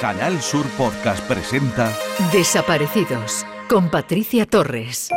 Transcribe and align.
Canal 0.00 0.40
Sur 0.40 0.64
Podcast 0.76 1.26
presenta 1.26 1.92
Desaparecidos 2.32 3.44
con 3.68 3.90
Patricia 3.90 4.46
Torres. 4.46 5.08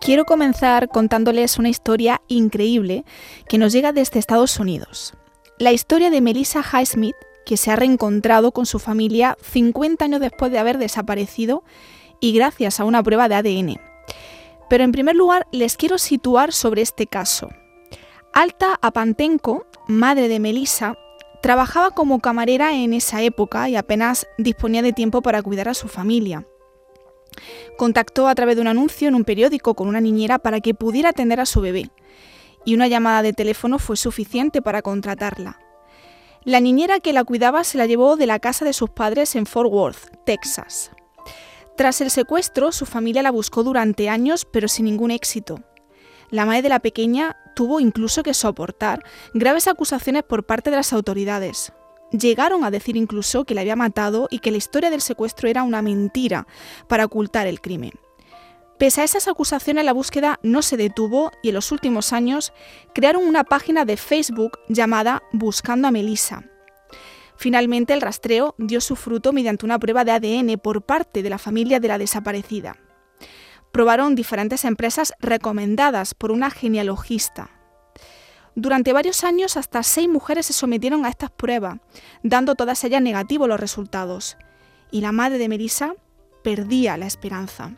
Quiero 0.00 0.24
comenzar 0.24 0.88
contándoles 0.88 1.58
una 1.58 1.68
historia 1.68 2.22
increíble 2.28 3.04
que 3.48 3.58
nos 3.58 3.72
llega 3.72 3.90
desde 3.90 4.20
Estados 4.20 4.60
Unidos. 4.60 5.14
La 5.58 5.72
historia 5.72 6.08
de 6.08 6.20
Melissa 6.20 6.62
Highsmith, 6.62 7.16
que 7.44 7.56
se 7.56 7.72
ha 7.72 7.76
reencontrado 7.76 8.52
con 8.52 8.66
su 8.66 8.78
familia 8.78 9.36
50 9.42 10.04
años 10.04 10.20
después 10.20 10.52
de 10.52 10.60
haber 10.60 10.78
desaparecido 10.78 11.64
y 12.20 12.32
gracias 12.32 12.78
a 12.78 12.84
una 12.84 13.02
prueba 13.02 13.28
de 13.28 13.34
ADN. 13.34 13.80
Pero 14.70 14.84
en 14.84 14.92
primer 14.92 15.16
lugar 15.16 15.48
les 15.50 15.76
quiero 15.76 15.98
situar 15.98 16.52
sobre 16.52 16.82
este 16.82 17.08
caso. 17.08 17.48
Alta 18.36 18.78
Apantenko, 18.82 19.66
madre 19.86 20.28
de 20.28 20.40
Melissa, 20.40 20.98
trabajaba 21.40 21.92
como 21.92 22.20
camarera 22.20 22.74
en 22.74 22.92
esa 22.92 23.22
época 23.22 23.66
y 23.70 23.76
apenas 23.76 24.26
disponía 24.36 24.82
de 24.82 24.92
tiempo 24.92 25.22
para 25.22 25.40
cuidar 25.40 25.70
a 25.70 25.74
su 25.74 25.88
familia. 25.88 26.46
Contactó 27.78 28.28
a 28.28 28.34
través 28.34 28.56
de 28.56 28.60
un 28.60 28.68
anuncio 28.68 29.08
en 29.08 29.14
un 29.14 29.24
periódico 29.24 29.72
con 29.72 29.88
una 29.88 30.02
niñera 30.02 30.38
para 30.38 30.60
que 30.60 30.74
pudiera 30.74 31.08
atender 31.08 31.40
a 31.40 31.46
su 31.46 31.62
bebé, 31.62 31.88
y 32.66 32.74
una 32.74 32.88
llamada 32.88 33.22
de 33.22 33.32
teléfono 33.32 33.78
fue 33.78 33.96
suficiente 33.96 34.60
para 34.60 34.82
contratarla. 34.82 35.58
La 36.44 36.60
niñera 36.60 37.00
que 37.00 37.14
la 37.14 37.24
cuidaba 37.24 37.64
se 37.64 37.78
la 37.78 37.86
llevó 37.86 38.16
de 38.16 38.26
la 38.26 38.38
casa 38.38 38.66
de 38.66 38.74
sus 38.74 38.90
padres 38.90 39.34
en 39.34 39.46
Fort 39.46 39.72
Worth, 39.72 40.24
Texas. 40.26 40.90
Tras 41.74 42.02
el 42.02 42.10
secuestro, 42.10 42.70
su 42.70 42.84
familia 42.84 43.22
la 43.22 43.30
buscó 43.30 43.62
durante 43.62 44.10
años, 44.10 44.44
pero 44.44 44.68
sin 44.68 44.84
ningún 44.84 45.10
éxito. 45.10 45.62
La 46.28 46.44
madre 46.44 46.60
de 46.60 46.68
la 46.68 46.80
pequeña 46.80 47.34
tuvo 47.56 47.80
incluso 47.80 48.22
que 48.22 48.34
soportar 48.34 49.02
graves 49.32 49.66
acusaciones 49.66 50.22
por 50.22 50.44
parte 50.44 50.70
de 50.70 50.76
las 50.76 50.92
autoridades. 50.92 51.72
Llegaron 52.12 52.64
a 52.64 52.70
decir 52.70 52.96
incluso 52.96 53.44
que 53.44 53.54
la 53.54 53.62
había 53.62 53.74
matado 53.74 54.28
y 54.30 54.40
que 54.40 54.50
la 54.50 54.58
historia 54.58 54.90
del 54.90 55.00
secuestro 55.00 55.48
era 55.48 55.62
una 55.62 55.80
mentira 55.80 56.46
para 56.86 57.06
ocultar 57.06 57.46
el 57.46 57.62
crimen. 57.62 57.92
Pese 58.78 59.00
a 59.00 59.04
esas 59.04 59.26
acusaciones, 59.26 59.86
la 59.86 59.94
búsqueda 59.94 60.38
no 60.42 60.60
se 60.60 60.76
detuvo 60.76 61.32
y 61.42 61.48
en 61.48 61.54
los 61.54 61.72
últimos 61.72 62.12
años 62.12 62.52
crearon 62.94 63.26
una 63.26 63.42
página 63.42 63.86
de 63.86 63.96
Facebook 63.96 64.58
llamada 64.68 65.22
Buscando 65.32 65.88
a 65.88 65.90
Melissa. 65.90 66.44
Finalmente, 67.36 67.94
el 67.94 68.02
rastreo 68.02 68.54
dio 68.58 68.82
su 68.82 68.96
fruto 68.96 69.32
mediante 69.32 69.64
una 69.64 69.78
prueba 69.78 70.04
de 70.04 70.12
ADN 70.12 70.58
por 70.58 70.82
parte 70.82 71.22
de 71.22 71.30
la 71.30 71.38
familia 71.38 71.80
de 71.80 71.88
la 71.88 71.96
desaparecida. 71.96 72.76
Probaron 73.76 74.14
diferentes 74.14 74.64
empresas 74.64 75.12
recomendadas 75.20 76.14
por 76.14 76.32
una 76.32 76.48
genealogista. 76.48 77.50
Durante 78.54 78.94
varios 78.94 79.22
años, 79.22 79.58
hasta 79.58 79.82
seis 79.82 80.08
mujeres 80.08 80.46
se 80.46 80.54
sometieron 80.54 81.04
a 81.04 81.10
estas 81.10 81.30
pruebas, 81.30 81.76
dando 82.22 82.54
todas 82.54 82.82
ellas 82.84 83.02
negativos 83.02 83.46
los 83.46 83.60
resultados. 83.60 84.38
Y 84.90 85.02
la 85.02 85.12
madre 85.12 85.36
de 85.36 85.50
Melissa 85.50 85.92
perdía 86.42 86.96
la 86.96 87.04
esperanza. 87.04 87.72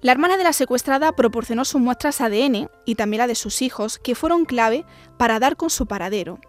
La 0.00 0.10
hermana 0.10 0.36
de 0.36 0.42
la 0.42 0.52
secuestrada 0.52 1.12
proporcionó 1.12 1.64
sus 1.64 1.80
muestras 1.80 2.20
ADN 2.20 2.68
y 2.84 2.96
también 2.96 3.18
la 3.18 3.26
de 3.28 3.36
sus 3.36 3.62
hijos, 3.62 4.00
que 4.00 4.16
fueron 4.16 4.44
clave 4.44 4.84
para 5.16 5.38
dar 5.38 5.56
con 5.56 5.70
su 5.70 5.86
paradero. 5.86 6.40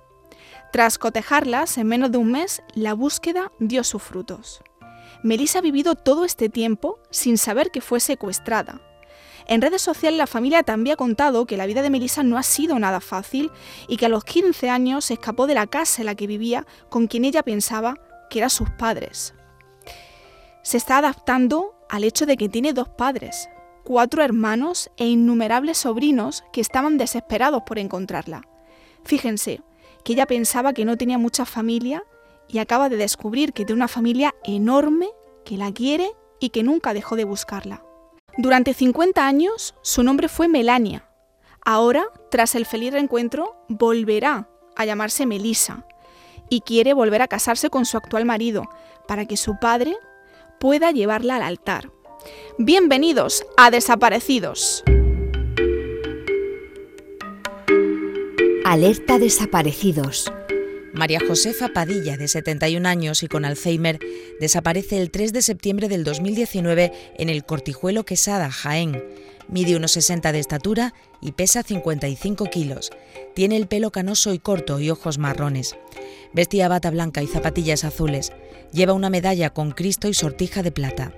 Tras 0.74 0.98
cotejarlas, 0.98 1.78
en 1.78 1.86
menos 1.86 2.12
de 2.12 2.18
un 2.18 2.32
mes, 2.32 2.64
la 2.74 2.96
búsqueda 2.96 3.52
dio 3.60 3.84
sus 3.84 4.02
frutos. 4.02 4.64
Melissa 5.24 5.60
ha 5.60 5.62
vivido 5.62 5.96
todo 5.96 6.26
este 6.26 6.50
tiempo 6.50 7.00
sin 7.10 7.38
saber 7.38 7.72
que 7.72 7.82
fue 7.82 8.00
secuestrada. 8.00 8.82
En 9.48 9.62
redes 9.62 9.82
sociales 9.82 10.18
la 10.18 10.28
familia 10.28 10.64
también 10.64 10.96
ha 10.96 10.98
contado 10.98 11.46
que 11.46 11.58
la 11.58 11.68
vida 11.68 11.82
de 11.82 11.90
Melissa 11.90 12.24
no 12.24 12.38
ha 12.38 12.44
sido 12.44 12.80
nada 12.80 13.00
fácil 13.00 13.52
y 13.88 13.98
que 13.98 14.08
a 14.08 14.10
los 14.10 14.24
15 14.24 14.70
años 14.70 15.06
se 15.06 15.14
escapó 15.14 15.46
de 15.46 15.54
la 15.54 15.68
casa 15.68 16.02
en 16.02 16.08
la 16.08 16.16
que 16.16 16.28
vivía 16.28 16.66
con 16.90 17.08
quien 17.08 17.26
ella 17.26 17.44
pensaba 17.44 17.96
que 18.30 18.40
eran 18.40 18.50
sus 18.50 18.70
padres. 18.72 19.36
Se 20.64 20.78
está 20.78 20.98
adaptando 20.98 21.76
al 21.90 22.04
hecho 22.04 22.26
de 22.26 22.38
que 22.38 22.50
tiene 22.50 22.74
dos 22.74 22.90
padres, 22.90 23.48
cuatro 23.84 24.24
hermanos 24.24 24.90
e 24.98 25.06
innumerables 25.06 25.78
sobrinos 25.78 26.44
que 26.52 26.62
estaban 26.62 26.98
desesperados 26.98 27.62
por 27.68 27.78
encontrarla. 27.78 28.42
Fíjense, 29.04 29.62
que 30.04 30.14
ella 30.14 30.26
pensaba 30.26 30.74
que 30.74 30.86
no 30.86 30.98
tenía 30.98 31.18
mucha 31.18 31.46
familia 31.46 32.04
y 32.48 32.60
acaba 32.60 32.90
de 32.90 32.98
descubrir 32.98 33.54
que 33.54 33.66
tiene 33.66 33.80
una 33.80 33.88
familia 33.88 34.36
enorme 34.44 35.10
que 35.44 35.58
la 35.58 35.72
quiere 35.72 36.12
y 36.40 36.50
que 36.50 36.64
nunca 36.64 36.94
dejó 36.94 37.16
de 37.16 37.24
buscarla. 37.24 37.84
Durante 38.38 38.74
50 38.74 39.26
años 39.26 39.76
su 39.82 40.04
nombre 40.04 40.28
fue 40.28 40.48
Melania. 40.48 41.10
Ahora, 41.64 42.06
tras 42.30 42.56
el 42.56 42.66
feliz 42.66 42.94
reencuentro, 42.94 43.56
volverá 43.70 44.50
a 44.76 44.86
llamarse 44.86 45.26
Melissa 45.26 45.86
y 46.50 46.62
quiere 46.62 46.94
volver 46.94 47.22
a 47.22 47.28
casarse 47.28 47.70
con 47.70 47.86
su 47.86 47.98
actual 47.98 48.26
marido 48.26 48.64
para 49.08 49.26
que 49.26 49.38
su 49.38 49.58
padre 49.60 49.96
pueda 50.60 50.92
llevarla 50.92 51.38
al 51.38 51.42
altar. 51.44 51.92
Bienvenidos 52.58 53.46
a 53.58 53.72
Desaparecidos. 53.72 54.84
Alerta 58.66 59.20
desaparecidos. 59.20 60.32
María 60.96 61.20
Josefa 61.20 61.74
Padilla, 61.74 62.16
de 62.16 62.30
71 62.30 62.88
años 62.88 63.22
y 63.22 63.28
con 63.28 63.44
Alzheimer, 63.44 64.00
desaparece 64.40 64.98
el 64.98 65.12
3 65.12 65.34
de 65.34 65.42
septiembre 65.42 65.90
del 65.90 66.06
2019 66.06 66.94
en 67.18 67.30
el 67.30 67.44
Cortijuelo 67.44 68.06
Quesada, 68.06 68.50
Jaén. 68.50 69.04
Mide 69.50 69.76
unos 69.76 69.92
60 69.92 70.32
de 70.32 70.40
estatura 70.40 70.94
y 71.22 71.34
pesa 71.34 71.64
55 71.64 72.46
kilos. 72.46 72.92
Tiene 73.36 73.58
el 73.58 73.68
pelo 73.68 73.92
canoso 73.92 74.34
y 74.34 74.40
corto 74.40 74.80
y 74.80 74.90
ojos 74.90 75.18
marrones. 75.18 75.76
Vestía 76.34 76.70
bata 76.70 76.92
blanca 76.92 77.22
y 77.22 77.28
zapatillas 77.28 77.84
azules. 77.84 78.32
Lleva 78.72 78.94
una 78.94 79.10
medalla 79.10 79.50
con 79.50 79.72
Cristo 79.72 80.08
y 80.08 80.14
sortija 80.14 80.64
de 80.64 80.72
plata. 80.72 81.12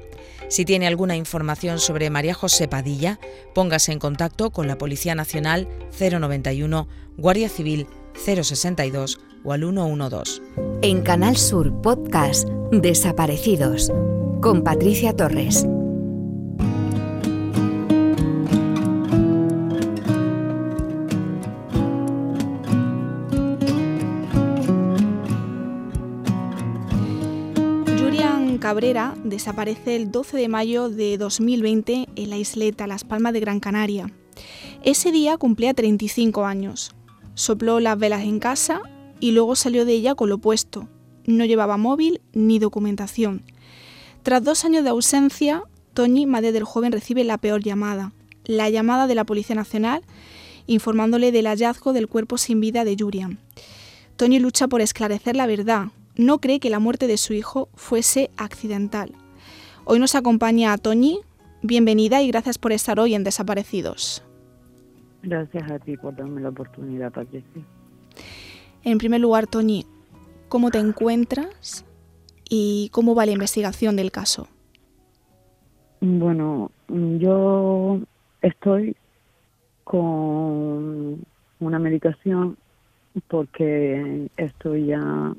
Si 0.49 0.65
tiene 0.65 0.87
alguna 0.87 1.15
información 1.15 1.77
sobre 1.77 2.09
María 2.09 2.33
José 2.33 2.67
Padilla, 2.67 3.19
póngase 3.53 3.91
en 3.91 3.99
contacto 3.99 4.49
con 4.49 4.67
la 4.67 4.79
Policía 4.79 5.13
Nacional 5.13 5.67
091, 5.99 6.87
Guardia 7.15 7.47
Civil 7.47 7.85
062 8.15 9.19
o 9.43 9.53
al 9.53 9.61
112. 9.61 10.41
En 10.81 11.01
Canal 11.01 11.37
Sur 11.37 11.73
Podcast 11.81 12.47
Desaparecidos 12.71 13.91
con 14.41 14.63
Patricia 14.63 15.15
Torres. 15.15 15.65
Cabrera 28.67 29.15
desaparece 29.23 29.95
el 29.95 30.11
12 30.11 30.35
de 30.35 30.49
mayo 30.49 30.89
de 30.89 31.17
2020 31.17 32.09
en 32.13 32.29
la 32.29 32.35
isleta 32.35 32.85
Las 32.85 33.05
Palmas 33.05 33.31
de 33.31 33.39
Gran 33.39 33.61
Canaria. 33.61 34.11
Ese 34.83 35.13
día 35.13 35.37
cumplía 35.37 35.73
35 35.73 36.43
años. 36.43 36.93
Sopló 37.33 37.79
las 37.79 37.97
velas 37.97 38.23
en 38.23 38.39
casa 38.39 38.81
y 39.19 39.31
luego 39.31 39.55
salió 39.55 39.85
de 39.85 39.93
ella 39.93 40.15
con 40.15 40.29
lo 40.29 40.37
puesto. 40.37 40.87
No 41.25 41.45
llevaba 41.45 41.77
móvil 41.77 42.21
ni 42.33 42.59
documentación. 42.59 43.43
Tras 44.23 44.43
dos 44.43 44.65
años 44.65 44.83
de 44.83 44.89
ausencia, 44.89 45.63
Toñi, 45.93 46.25
madre 46.25 46.51
del 46.51 46.63
joven, 46.63 46.91
recibe 46.91 47.23
la 47.23 47.37
peor 47.37 47.61
llamada, 47.61 48.13
la 48.45 48.69
llamada 48.69 49.07
de 49.07 49.15
la 49.15 49.25
Policía 49.25 49.55
Nacional, 49.55 50.01
informándole 50.67 51.31
del 51.31 51.47
hallazgo 51.47 51.93
del 51.93 52.07
cuerpo 52.07 52.37
sin 52.37 52.59
vida 52.59 52.83
de 52.83 52.95
Yurian. 52.95 53.39
Toñi 54.15 54.39
lucha 54.39 54.67
por 54.67 54.81
esclarecer 54.81 55.35
la 55.35 55.47
verdad, 55.47 55.87
no 56.17 56.39
cree 56.39 56.59
que 56.59 56.69
la 56.69 56.79
muerte 56.79 57.07
de 57.07 57.17
su 57.17 57.33
hijo 57.33 57.69
fuese 57.75 58.31
accidental. 58.37 59.11
Hoy 59.85 59.99
nos 59.99 60.15
acompaña 60.15 60.77
Toñi. 60.77 61.19
Bienvenida 61.61 62.21
y 62.21 62.27
gracias 62.27 62.57
por 62.57 62.71
estar 62.71 62.99
hoy 62.99 63.15
en 63.15 63.23
Desaparecidos. 63.23 64.23
Gracias 65.23 65.71
a 65.71 65.79
ti 65.79 65.95
por 65.97 66.15
darme 66.15 66.41
la 66.41 66.49
oportunidad, 66.49 67.11
Patricia. 67.11 67.63
En 68.83 68.97
primer 68.97 69.21
lugar, 69.21 69.47
Toñi, 69.47 69.85
¿cómo 70.49 70.71
te 70.71 70.79
encuentras 70.79 71.85
y 72.49 72.89
cómo 72.91 73.15
va 73.15 73.25
la 73.25 73.33
investigación 73.33 73.95
del 73.95 74.11
caso? 74.11 74.47
Bueno, 75.99 76.71
yo 76.87 77.99
estoy 78.41 78.95
con 79.83 81.25
una 81.59 81.79
medicación 81.79 82.57
porque 83.27 84.29
estoy 84.37 84.87
ya 84.87 85.33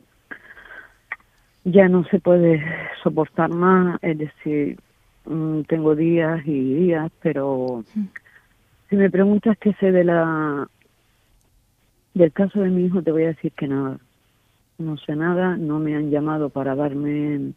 ya 1.64 1.88
no 1.88 2.04
se 2.04 2.18
puede 2.18 2.64
soportar 3.02 3.50
más, 3.50 3.98
es 4.02 4.18
decir, 4.18 4.78
mm, 5.26 5.62
tengo 5.62 5.94
días 5.94 6.40
y 6.46 6.74
días, 6.74 7.10
pero 7.20 7.84
si 8.88 8.96
me 8.96 9.10
preguntas 9.10 9.56
qué 9.58 9.74
sé 9.74 9.92
de 9.92 10.04
la 10.04 10.68
del 12.14 12.32
caso 12.32 12.60
de 12.60 12.70
mi 12.70 12.86
hijo, 12.86 13.02
te 13.02 13.12
voy 13.12 13.24
a 13.24 13.28
decir 13.28 13.52
que 13.52 13.68
nada. 13.68 13.98
No 14.78 14.96
sé 14.96 15.16
nada, 15.16 15.56
no 15.56 15.78
me 15.78 15.96
han 15.96 16.10
llamado 16.10 16.50
para 16.50 16.74
darme 16.74 17.52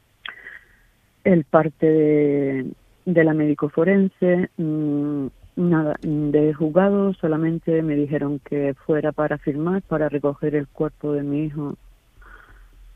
el 1.24 1.44
parte 1.44 1.86
de, 1.86 2.72
de 3.06 3.24
la 3.24 3.34
médico 3.34 3.70
forense, 3.70 4.50
mm, 4.58 5.28
Nada, 5.56 5.98
de 6.02 6.54
juzgado 6.54 7.14
solamente 7.14 7.82
me 7.82 7.96
dijeron 7.96 8.40
que 8.40 8.74
fuera 8.86 9.12
para 9.12 9.38
firmar, 9.38 9.82
para 9.82 10.08
recoger 10.08 10.56
el 10.56 10.68
cuerpo 10.68 11.12
de 11.12 11.24
mi 11.24 11.44
hijo, 11.46 11.76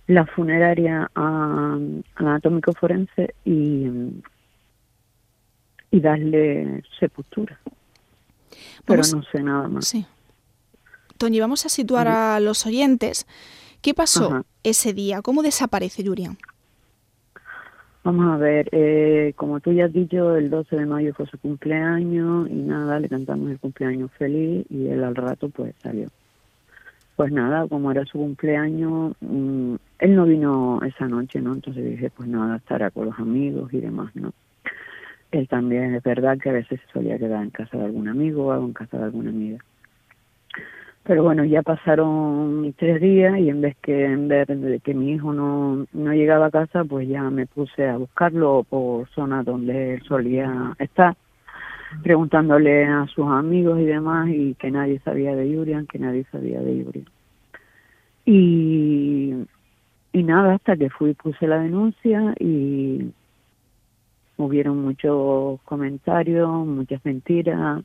la 0.07 0.25
funeraria 0.25 1.11
a, 1.13 1.77
anatómico 2.15 2.71
forense 2.71 3.35
y, 3.43 3.89
y 5.91 5.99
darle 5.99 6.81
sepultura. 6.97 7.59
Pero 8.85 9.01
no 9.13 9.23
sé 9.23 9.43
nada 9.43 9.67
más. 9.67 9.85
Sí. 9.85 10.05
Tony, 11.17 11.39
vamos 11.39 11.65
a 11.65 11.69
situar 11.69 12.07
a 12.07 12.39
los 12.39 12.65
oyentes. 12.65 13.25
¿Qué 13.81 13.93
pasó 13.93 14.45
ese 14.63 14.93
día? 14.93 15.21
¿Cómo 15.21 15.43
desaparece 15.43 16.03
Julian? 16.05 16.37
Vamos 18.03 18.31
a 18.31 18.37
ver, 18.37 18.69
eh, 18.71 19.33
como 19.35 19.59
tú 19.61 19.71
ya 19.71 19.85
has 19.85 19.93
dicho, 19.93 20.35
el 20.35 20.51
12 20.51 20.75
de 20.75 20.85
mayo 20.85 21.13
fue 21.15 21.25
su 21.25 21.39
cumpleaños 21.39 22.47
y 22.51 22.53
nada, 22.53 22.99
le 22.99 23.09
cantamos 23.09 23.49
el 23.49 23.59
cumpleaños 23.59 24.11
feliz 24.11 24.63
y 24.69 24.87
él 24.89 25.03
al 25.03 25.15
rato 25.15 25.49
pues 25.49 25.73
salió. 25.81 26.09
Pues 27.15 27.31
nada, 27.31 27.67
como 27.67 27.89
era 27.91 28.05
su 28.05 28.19
cumpleaños, 28.19 29.15
mm, 29.21 29.75
él 29.99 30.15
no 30.15 30.25
vino 30.25 30.81
esa 30.85 31.07
noche, 31.07 31.41
¿no? 31.41 31.53
Entonces 31.53 31.83
dije, 31.83 32.11
pues 32.11 32.29
nada, 32.29 32.57
estará 32.57 32.91
con 32.91 33.05
los 33.05 33.17
amigos 33.17 33.73
y 33.73 33.79
demás, 33.81 34.15
¿no? 34.15 34.33
Él 35.31 35.47
también 35.47 35.95
es 35.95 36.03
verdad 36.03 36.37
que 36.37 36.49
a 36.49 36.53
veces 36.53 36.79
se 36.85 36.93
solía 36.93 37.17
quedar 37.17 37.41
en 37.41 37.49
casa 37.49 37.77
de 37.77 37.85
algún 37.85 38.07
amigo 38.07 38.45
o 38.47 38.65
en 38.65 38.73
casa 38.73 38.99
de 38.99 39.05
alguna 39.05 39.31
amiga. 39.31 39.57
Pero 41.05 41.21
bueno, 41.21 41.45
ya 41.45 41.61
pasaron 41.61 42.73
tres 42.79 42.99
días 42.99 43.37
y 43.37 43.49
en 43.49 43.61
vez 43.61 43.77
que 43.77 44.05
en 44.05 44.27
de 44.27 44.81
que 44.83 44.95
mi 44.95 45.11
hijo 45.11 45.33
no, 45.33 45.85
no 45.93 46.13
llegaba 46.13 46.47
a 46.47 46.51
casa, 46.51 46.83
pues 46.83 47.07
ya 47.07 47.29
me 47.29 47.45
puse 47.45 47.87
a 47.87 47.97
buscarlo 47.97 48.65
por 48.67 49.07
zonas 49.09 49.45
donde 49.45 49.95
él 49.95 50.03
solía 50.07 50.75
estar, 50.79 51.15
preguntándole 52.01 52.85
a 52.85 53.05
sus 53.13 53.27
amigos 53.27 53.79
y 53.81 53.85
demás 53.85 54.29
y 54.29 54.55
que 54.55 54.71
nadie 54.71 54.99
sabía 55.01 55.35
de 55.35 55.47
Yurian, 55.47 55.85
que 55.85 55.99
nadie 55.99 56.25
sabía 56.31 56.59
de 56.59 56.75
Yurian. 56.79 57.05
Y, 58.25 59.35
y 60.11 60.23
nada, 60.23 60.55
hasta 60.55 60.75
que 60.75 60.89
fui 60.89 61.13
puse 61.13 61.45
la 61.45 61.59
denuncia 61.59 62.33
y 62.39 63.11
hubieron 64.37 64.81
muchos 64.81 65.61
comentarios, 65.65 66.49
muchas 66.65 67.05
mentiras 67.05 67.83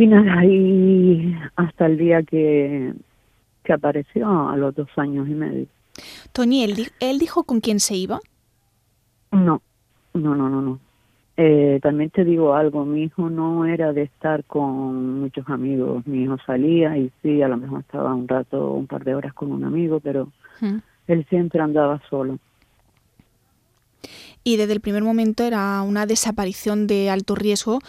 y 0.00 0.06
nada, 0.06 0.44
y 0.44 1.36
hasta 1.56 1.86
el 1.86 1.98
día 1.98 2.22
que, 2.22 2.94
que 3.62 3.72
apareció, 3.72 4.48
a 4.48 4.56
los 4.56 4.74
dos 4.74 4.88
años 4.96 5.28
y 5.28 5.32
medio. 5.32 5.66
Tony, 6.32 6.64
¿él, 6.64 7.18
dijo 7.18 7.44
con 7.44 7.60
quién 7.60 7.80
se 7.80 7.96
iba? 7.96 8.20
No, 9.30 9.60
no, 10.14 10.34
no, 10.34 10.48
no, 10.48 10.62
no. 10.62 10.78
Eh, 11.36 11.80
también 11.82 12.10
te 12.10 12.24
digo 12.24 12.54
algo, 12.54 12.84
mi 12.84 13.04
hijo 13.04 13.30
no 13.30 13.64
era 13.66 13.92
de 13.92 14.02
estar 14.02 14.44
con 14.44 15.20
muchos 15.20 15.48
amigos, 15.48 16.06
mi 16.06 16.24
hijo 16.24 16.36
salía 16.44 16.96
y 16.98 17.10
sí, 17.22 17.40
a 17.42 17.48
lo 17.48 17.56
mejor 17.56 17.80
estaba 17.80 18.14
un 18.14 18.28
rato, 18.28 18.72
un 18.72 18.86
par 18.86 19.04
de 19.04 19.14
horas 19.14 19.32
con 19.32 19.52
un 19.52 19.64
amigo, 19.64 20.00
pero 20.00 20.28
él 21.06 21.26
siempre 21.30 21.60
andaba 21.60 22.00
solo 22.10 22.38
y 24.44 24.56
desde 24.56 24.72
el 24.72 24.80
primer 24.80 25.02
momento 25.02 25.44
era 25.44 25.82
una 25.82 26.06
desaparición 26.06 26.86
de 26.86 27.10
alto 27.10 27.34
riesgo 27.34 27.80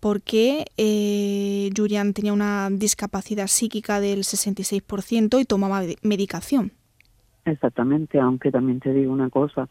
porque 0.00 0.64
eh, 0.76 1.70
Julian 1.76 2.12
tenía 2.14 2.32
una 2.32 2.68
discapacidad 2.70 3.46
psíquica 3.46 4.00
del 4.00 4.20
66% 4.20 5.40
y 5.40 5.44
tomaba 5.44 5.82
medicación. 6.02 6.72
Exactamente, 7.44 8.18
aunque 8.18 8.50
también 8.50 8.80
te 8.80 8.92
digo 8.92 9.12
una 9.12 9.30
cosa, 9.30 9.68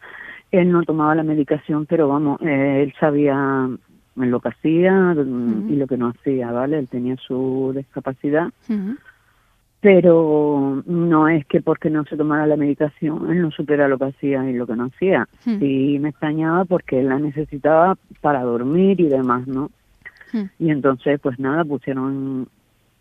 él 0.52 0.72
no 0.72 0.84
tomaba 0.84 1.16
la 1.16 1.24
medicación, 1.24 1.86
pero 1.86 2.08
vamos, 2.08 2.42
eh, 2.42 2.84
él 2.84 2.94
sabía 3.00 3.70
lo 4.16 4.40
que 4.40 4.50
hacía 4.50 5.16
y 5.70 5.76
lo 5.76 5.88
que 5.88 5.98
no 5.98 6.10
hacía, 6.10 6.52
¿vale? 6.52 6.80
Él 6.80 6.88
tenía 6.88 7.16
su 7.18 7.72
discapacidad 7.76 8.50
pero 9.82 10.84
no 10.86 11.30
es 11.30 11.46
que 11.46 11.62
porque 11.62 11.90
no 11.90 12.04
se 12.06 12.18
tomara 12.18 12.46
la 12.46 12.58
medicación 12.58 13.32
él 13.32 13.42
no 13.42 13.52
supiera 13.52 13.88
lo 13.88 13.98
que 13.98 14.06
hacía 14.06 14.50
y 14.50 14.54
lo 14.54 14.68
que 14.68 14.76
no 14.76 14.86
hacía. 14.86 15.28
Hmm. 15.46 15.60
Sí 15.60 15.98
me 16.00 16.10
extrañaba 16.10 16.66
porque 16.66 17.00
él 17.00 17.08
la 17.08 17.20
necesitaba 17.20 17.98
para 18.22 18.44
dormir 18.44 19.00
y 19.00 19.08
demás, 19.08 19.48
¿no? 19.48 19.72
Hmm. 20.32 20.46
Y 20.60 20.70
entonces, 20.72 21.20
pues 21.22 21.40
nada, 21.40 21.64
pusieron 21.66 22.48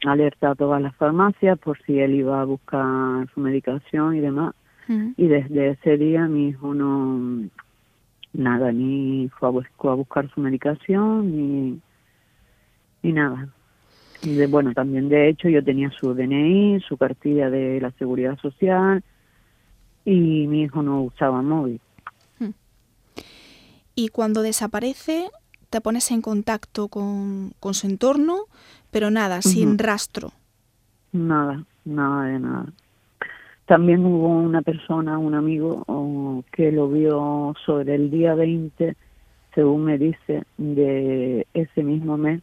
alerta 0.04 0.50
a 0.50 0.54
todas 0.54 0.80
las 0.80 0.94
farmacias 0.96 1.58
por 1.58 1.78
si 1.82 1.98
él 1.98 2.14
iba 2.14 2.40
a 2.40 2.44
buscar 2.44 3.28
su 3.34 3.40
medicación 3.40 4.16
y 4.16 4.20
demás. 4.20 4.54
Hmm. 4.86 5.12
Y 5.16 5.26
desde 5.26 5.70
ese 5.70 5.96
día 5.96 6.26
mi 6.26 6.48
hijo 6.48 6.74
no, 6.74 7.48
nada, 8.32 8.72
ni 8.72 9.28
fue 9.38 9.48
a, 9.48 9.94
buscar 9.94 10.30
su 10.30 10.40
medicación 10.40 11.36
ni, 11.36 11.80
ni 13.02 13.12
nada 13.12 13.48
bueno, 14.48 14.72
también 14.74 15.08
de 15.08 15.28
hecho 15.28 15.48
yo 15.48 15.62
tenía 15.62 15.90
su 15.90 16.14
DNI, 16.14 16.80
su 16.80 16.96
cartilla 16.96 17.50
de 17.50 17.80
la 17.80 17.90
seguridad 17.92 18.38
social 18.38 19.02
y 20.04 20.46
mi 20.46 20.62
hijo 20.62 20.82
no 20.82 21.02
usaba 21.02 21.42
móvil. 21.42 21.80
Hmm. 22.38 22.50
Y 23.94 24.08
cuando 24.08 24.42
desaparece, 24.42 25.30
te 25.70 25.80
pones 25.80 26.10
en 26.10 26.22
contacto 26.22 26.88
con, 26.88 27.52
con 27.60 27.74
su 27.74 27.86
entorno, 27.86 28.44
pero 28.90 29.10
nada, 29.10 29.42
sin 29.42 29.78
rastro. 29.78 30.32
Nada, 31.12 31.64
nada 31.84 32.24
de 32.24 32.38
nada. 32.38 32.66
También 33.66 34.04
hubo 34.04 34.28
una 34.28 34.62
persona, 34.62 35.18
un 35.18 35.34
amigo, 35.34 36.42
que 36.52 36.72
lo 36.72 36.88
vio 36.88 37.54
sobre 37.66 37.96
el 37.96 38.10
día 38.10 38.34
20, 38.34 38.96
según 39.54 39.84
me 39.84 39.98
dice, 39.98 40.44
de 40.56 41.46
ese 41.52 41.82
mismo 41.82 42.16
mes, 42.16 42.40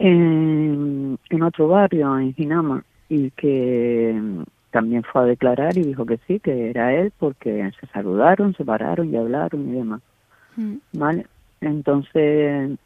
en, 0.00 1.16
en 1.30 1.42
otro 1.42 1.68
barrio, 1.68 2.18
en 2.18 2.34
Ginama, 2.34 2.84
y 3.08 3.30
que 3.30 4.20
también 4.72 5.04
fue 5.04 5.22
a 5.22 5.26
declarar 5.26 5.76
y 5.78 5.82
dijo 5.82 6.06
que 6.06 6.18
sí, 6.26 6.40
que 6.40 6.70
era 6.70 6.92
él, 6.94 7.12
porque 7.16 7.70
se 7.78 7.86
saludaron, 7.88 8.56
se 8.56 8.64
pararon 8.64 9.12
y 9.12 9.16
hablaron 9.16 9.68
y 9.68 9.72
demás. 9.72 10.02
Mm. 10.56 10.76
¿Vale? 10.94 11.26
Entonces, 11.62 12.76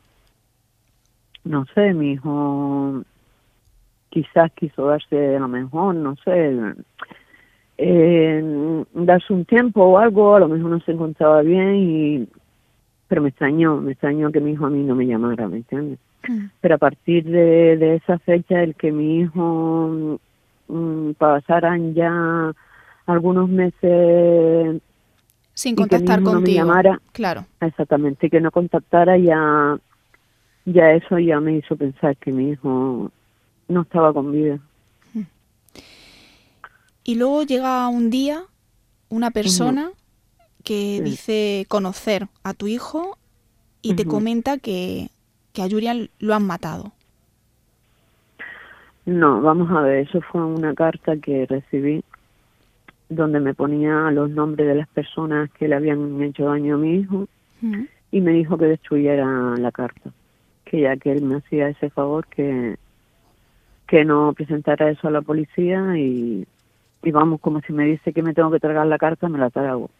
no 1.44 1.64
sé, 1.75 1.94
mi 1.94 2.12
hijo 2.12 3.02
quizás 4.11 4.52
quiso 4.52 4.87
darse 4.87 5.37
a 5.37 5.40
lo 5.40 5.49
mejor, 5.49 5.94
no 5.94 6.14
sé, 6.17 6.75
eh, 7.78 8.84
darse 8.93 9.32
un 9.32 9.44
tiempo 9.46 9.82
o 9.82 9.99
algo, 9.99 10.37
a 10.37 10.40
lo 10.40 10.49
mejor 10.49 10.70
no 10.70 10.81
se 10.81 10.93
encontraba 10.93 11.40
bien, 11.43 11.75
y 11.75 12.28
pero 13.08 13.23
me 13.23 13.31
extrañó, 13.31 13.81
me 13.81 13.93
extrañó 13.93 14.31
que 14.31 14.40
mi 14.40 14.52
hijo 14.52 14.67
a 14.67 14.70
mí 14.70 14.82
no 14.82 14.94
me 14.94 15.06
llamara, 15.06 15.49
¿me 15.49 15.58
entiendes? 15.58 15.99
Mm. 16.28 16.46
Pero 16.61 16.75
a 16.75 16.78
partir 16.78 17.25
de, 17.25 17.94
esa 17.94 18.19
fecha, 18.19 18.62
el 18.62 18.75
que 18.75 18.92
mi 18.92 19.21
hijo 19.21 20.18
mm, 20.68 21.12
pasaran 21.12 21.95
ya 21.95 22.52
algunos 23.06 23.49
meses 23.49 24.83
sin 25.57 25.75
contactar 25.75 26.23
contigo, 26.23 26.35
no 26.35 26.41
me 26.43 26.53
llamara, 26.53 27.01
claro, 27.13 27.47
exactamente, 27.61 28.29
que 28.29 28.41
no 28.41 28.51
contactara 28.51 29.17
ya, 29.17 29.77
ya 30.67 30.93
eso 30.93 31.19
ya 31.19 31.41
me 31.41 31.57
hizo 31.57 31.75
pensar 31.77 32.17
que 32.19 32.31
mi 32.31 32.51
hijo 32.51 33.11
no 33.67 33.81
estaba 33.81 34.13
con 34.13 34.31
vida. 34.33 34.59
Y 37.03 37.15
luego 37.15 37.43
llega 37.45 37.89
un 37.89 38.11
día 38.11 38.43
una 39.09 39.31
persona 39.31 39.91
que 40.63 41.01
dice 41.01 41.65
conocer 41.69 42.29
a 42.43 42.53
tu 42.53 42.67
hijo 42.67 43.17
y 43.81 43.95
te 43.95 44.05
comenta 44.05 44.59
que 44.59 45.11
que 45.57 45.63
a 45.63 45.71
Julian 45.71 46.11
lo 46.19 46.35
han 46.35 46.47
matado. 46.47 46.93
No, 49.07 49.41
vamos 49.41 49.71
a 49.71 49.81
ver, 49.81 50.07
eso 50.07 50.21
fue 50.31 50.45
una 50.45 50.75
carta 50.75 51.17
que 51.17 51.47
recibí 51.47 52.05
donde 53.09 53.41
me 53.41 53.55
ponía 53.55 54.11
los 54.11 54.31
nombres 54.31 54.67
de 54.67 54.75
las 54.75 54.89
personas 54.89 55.51
que 55.53 55.69
le 55.69 55.77
habían 55.77 56.23
hecho 56.23 56.47
daño 56.47 56.75
a 56.75 56.79
mi 56.79 56.97
hijo 56.97 57.29
y 58.11 58.21
me 58.21 58.33
dijo 58.33 58.59
que 58.59 58.67
destruyera 58.67 59.55
la 59.59 59.73
carta, 59.73 60.11
que 60.65 60.81
ya 60.81 60.97
que 60.97 61.13
él 61.13 61.23
me 61.23 61.37
hacía 61.37 61.69
ese 61.69 61.91
favor 61.91 62.27
que 62.27 62.77
que 63.87 64.05
no 64.05 64.33
presentara 64.33 64.91
eso 64.91 65.07
a 65.07 65.13
la 65.13 65.23
policía 65.23 65.97
y, 65.97 66.45
y 67.05 67.11
vamos, 67.13 67.41
como 67.41 67.61
si 67.61 67.73
me 67.73 67.85
dice 67.85 68.13
que 68.13 68.23
me 68.23 68.35
tengo 68.35 68.51
que 68.51 68.59
tragar 68.59 68.85
la 68.89 68.99
carta, 68.99 69.29
me 69.29 69.39
la 69.39 69.49
trago, 69.51 69.91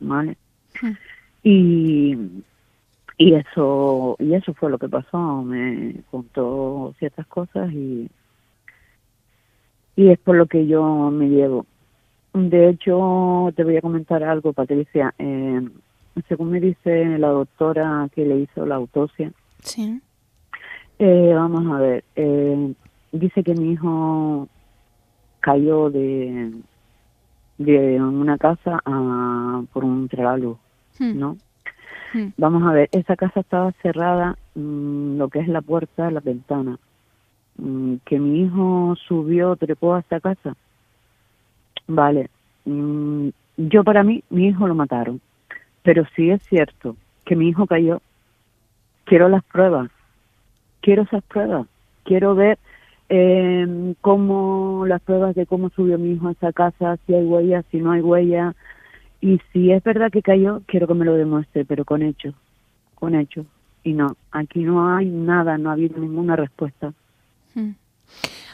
¿vale? 0.00 0.36
Y 1.44 2.16
y 3.18 3.34
eso 3.34 4.16
y 4.18 4.34
eso 4.34 4.54
fue 4.54 4.70
lo 4.70 4.78
que 4.78 4.88
pasó 4.88 5.42
me 5.42 5.96
contó 6.10 6.94
ciertas 6.98 7.26
cosas 7.26 7.70
y 7.72 8.08
y 9.94 10.08
es 10.08 10.18
por 10.18 10.36
lo 10.36 10.46
que 10.46 10.66
yo 10.66 11.10
me 11.10 11.28
llevo 11.28 11.66
de 12.32 12.68
hecho 12.70 13.52
te 13.56 13.64
voy 13.64 13.76
a 13.76 13.82
comentar 13.82 14.22
algo 14.22 14.52
Patricia 14.52 15.14
eh, 15.18 15.60
según 16.28 16.50
me 16.50 16.60
dice 16.60 17.18
la 17.18 17.28
doctora 17.28 18.08
que 18.14 18.24
le 18.24 18.40
hizo 18.40 18.66
la 18.66 18.76
autopsia 18.76 19.32
sí 19.60 20.00
eh, 20.98 21.32
vamos 21.34 21.72
a 21.72 21.80
ver 21.80 22.04
eh, 22.16 22.74
dice 23.12 23.42
que 23.42 23.54
mi 23.54 23.72
hijo 23.72 24.48
cayó 25.40 25.90
de 25.90 26.52
de 27.58 28.02
una 28.02 28.38
casa 28.38 28.80
a, 28.84 29.62
por 29.72 29.84
un 29.84 30.08
regalo 30.08 30.58
hmm. 30.98 31.18
no 31.18 31.36
Hmm. 32.12 32.28
Vamos 32.36 32.62
a 32.64 32.72
ver, 32.72 32.88
esa 32.92 33.16
casa 33.16 33.40
estaba 33.40 33.72
cerrada, 33.82 34.36
mm, 34.54 35.16
lo 35.16 35.28
que 35.28 35.40
es 35.40 35.48
la 35.48 35.62
puerta, 35.62 36.10
la 36.10 36.20
ventana. 36.20 36.78
Mm, 37.56 37.96
que 38.04 38.18
mi 38.18 38.42
hijo 38.42 38.94
subió, 39.08 39.56
trepó 39.56 39.94
a 39.94 40.00
esa 40.00 40.20
casa. 40.20 40.56
Vale, 41.86 42.30
mm, 42.64 43.28
yo 43.56 43.84
para 43.84 44.02
mí, 44.02 44.22
mi 44.30 44.48
hijo 44.48 44.66
lo 44.66 44.74
mataron. 44.74 45.20
Pero 45.82 46.04
si 46.14 46.30
es 46.30 46.42
cierto 46.44 46.96
que 47.24 47.36
mi 47.36 47.48
hijo 47.48 47.66
cayó, 47.66 48.00
quiero 49.04 49.28
las 49.28 49.44
pruebas, 49.44 49.90
quiero 50.80 51.02
esas 51.02 51.22
pruebas, 51.24 51.66
quiero 52.04 52.34
ver 52.34 52.58
eh, 53.08 53.94
cómo 54.00 54.84
las 54.86 55.02
pruebas 55.02 55.34
de 55.34 55.46
cómo 55.46 55.70
subió 55.70 55.98
mi 55.98 56.12
hijo 56.12 56.28
a 56.28 56.32
esa 56.32 56.52
casa, 56.52 56.98
si 57.06 57.14
hay 57.14 57.24
huella, 57.24 57.64
si 57.70 57.78
no 57.78 57.92
hay 57.92 58.00
huella, 58.00 58.54
y 59.20 59.40
si 59.52 59.70
es 59.70 59.82
verdad 59.82 60.10
que 60.10 60.22
cayó, 60.22 60.62
quiero 60.66 60.86
que 60.86 60.94
me 60.94 61.04
lo 61.04 61.14
demuestre, 61.14 61.64
pero 61.64 61.84
con 61.84 62.02
hechos, 62.02 62.34
con 62.94 63.14
hechos. 63.14 63.46
Y 63.84 63.92
no, 63.92 64.16
aquí 64.30 64.60
no 64.60 64.94
hay 64.94 65.06
nada, 65.06 65.58
no 65.58 65.70
ha 65.70 65.74
habido 65.74 65.98
ninguna 65.98 66.36
respuesta. 66.36 66.92
Hmm. 67.54 67.70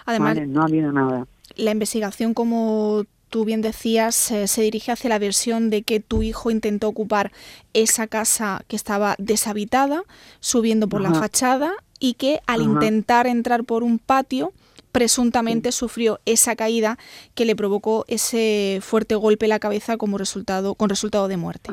Además, 0.06 0.46
no 0.46 0.62
ha 0.62 0.64
habido 0.64 0.90
nada. 0.90 1.26
La 1.56 1.70
investigación, 1.70 2.34
como 2.34 3.04
tú 3.28 3.44
bien 3.44 3.62
decías, 3.62 4.14
se 4.14 4.62
dirige 4.62 4.92
hacia 4.92 5.10
la 5.10 5.18
versión 5.18 5.70
de 5.70 5.82
que 5.82 6.00
tu 6.00 6.22
hijo 6.22 6.50
intentó 6.50 6.88
ocupar 6.88 7.30
esa 7.74 8.06
casa 8.06 8.62
que 8.68 8.76
estaba 8.76 9.14
deshabitada, 9.18 10.02
subiendo 10.40 10.88
por 10.88 11.00
la 11.00 11.14
fachada, 11.14 11.72
y 12.00 12.14
que 12.14 12.40
al 12.46 12.62
intentar 12.62 13.26
entrar 13.26 13.64
por 13.64 13.82
un 13.82 13.98
patio, 13.98 14.52
presuntamente 14.92 15.72
sufrió 15.72 16.18
esa 16.26 16.56
caída 16.56 16.96
que 17.34 17.44
le 17.44 17.56
provocó 17.56 18.04
ese 18.08 18.78
fuerte 18.82 19.14
golpe 19.14 19.46
en 19.46 19.50
la 19.50 19.58
cabeza 19.58 19.96
como 19.96 20.18
resultado 20.18 20.74
con 20.74 20.88
resultado 20.88 21.28
de 21.28 21.36
muerte. 21.36 21.70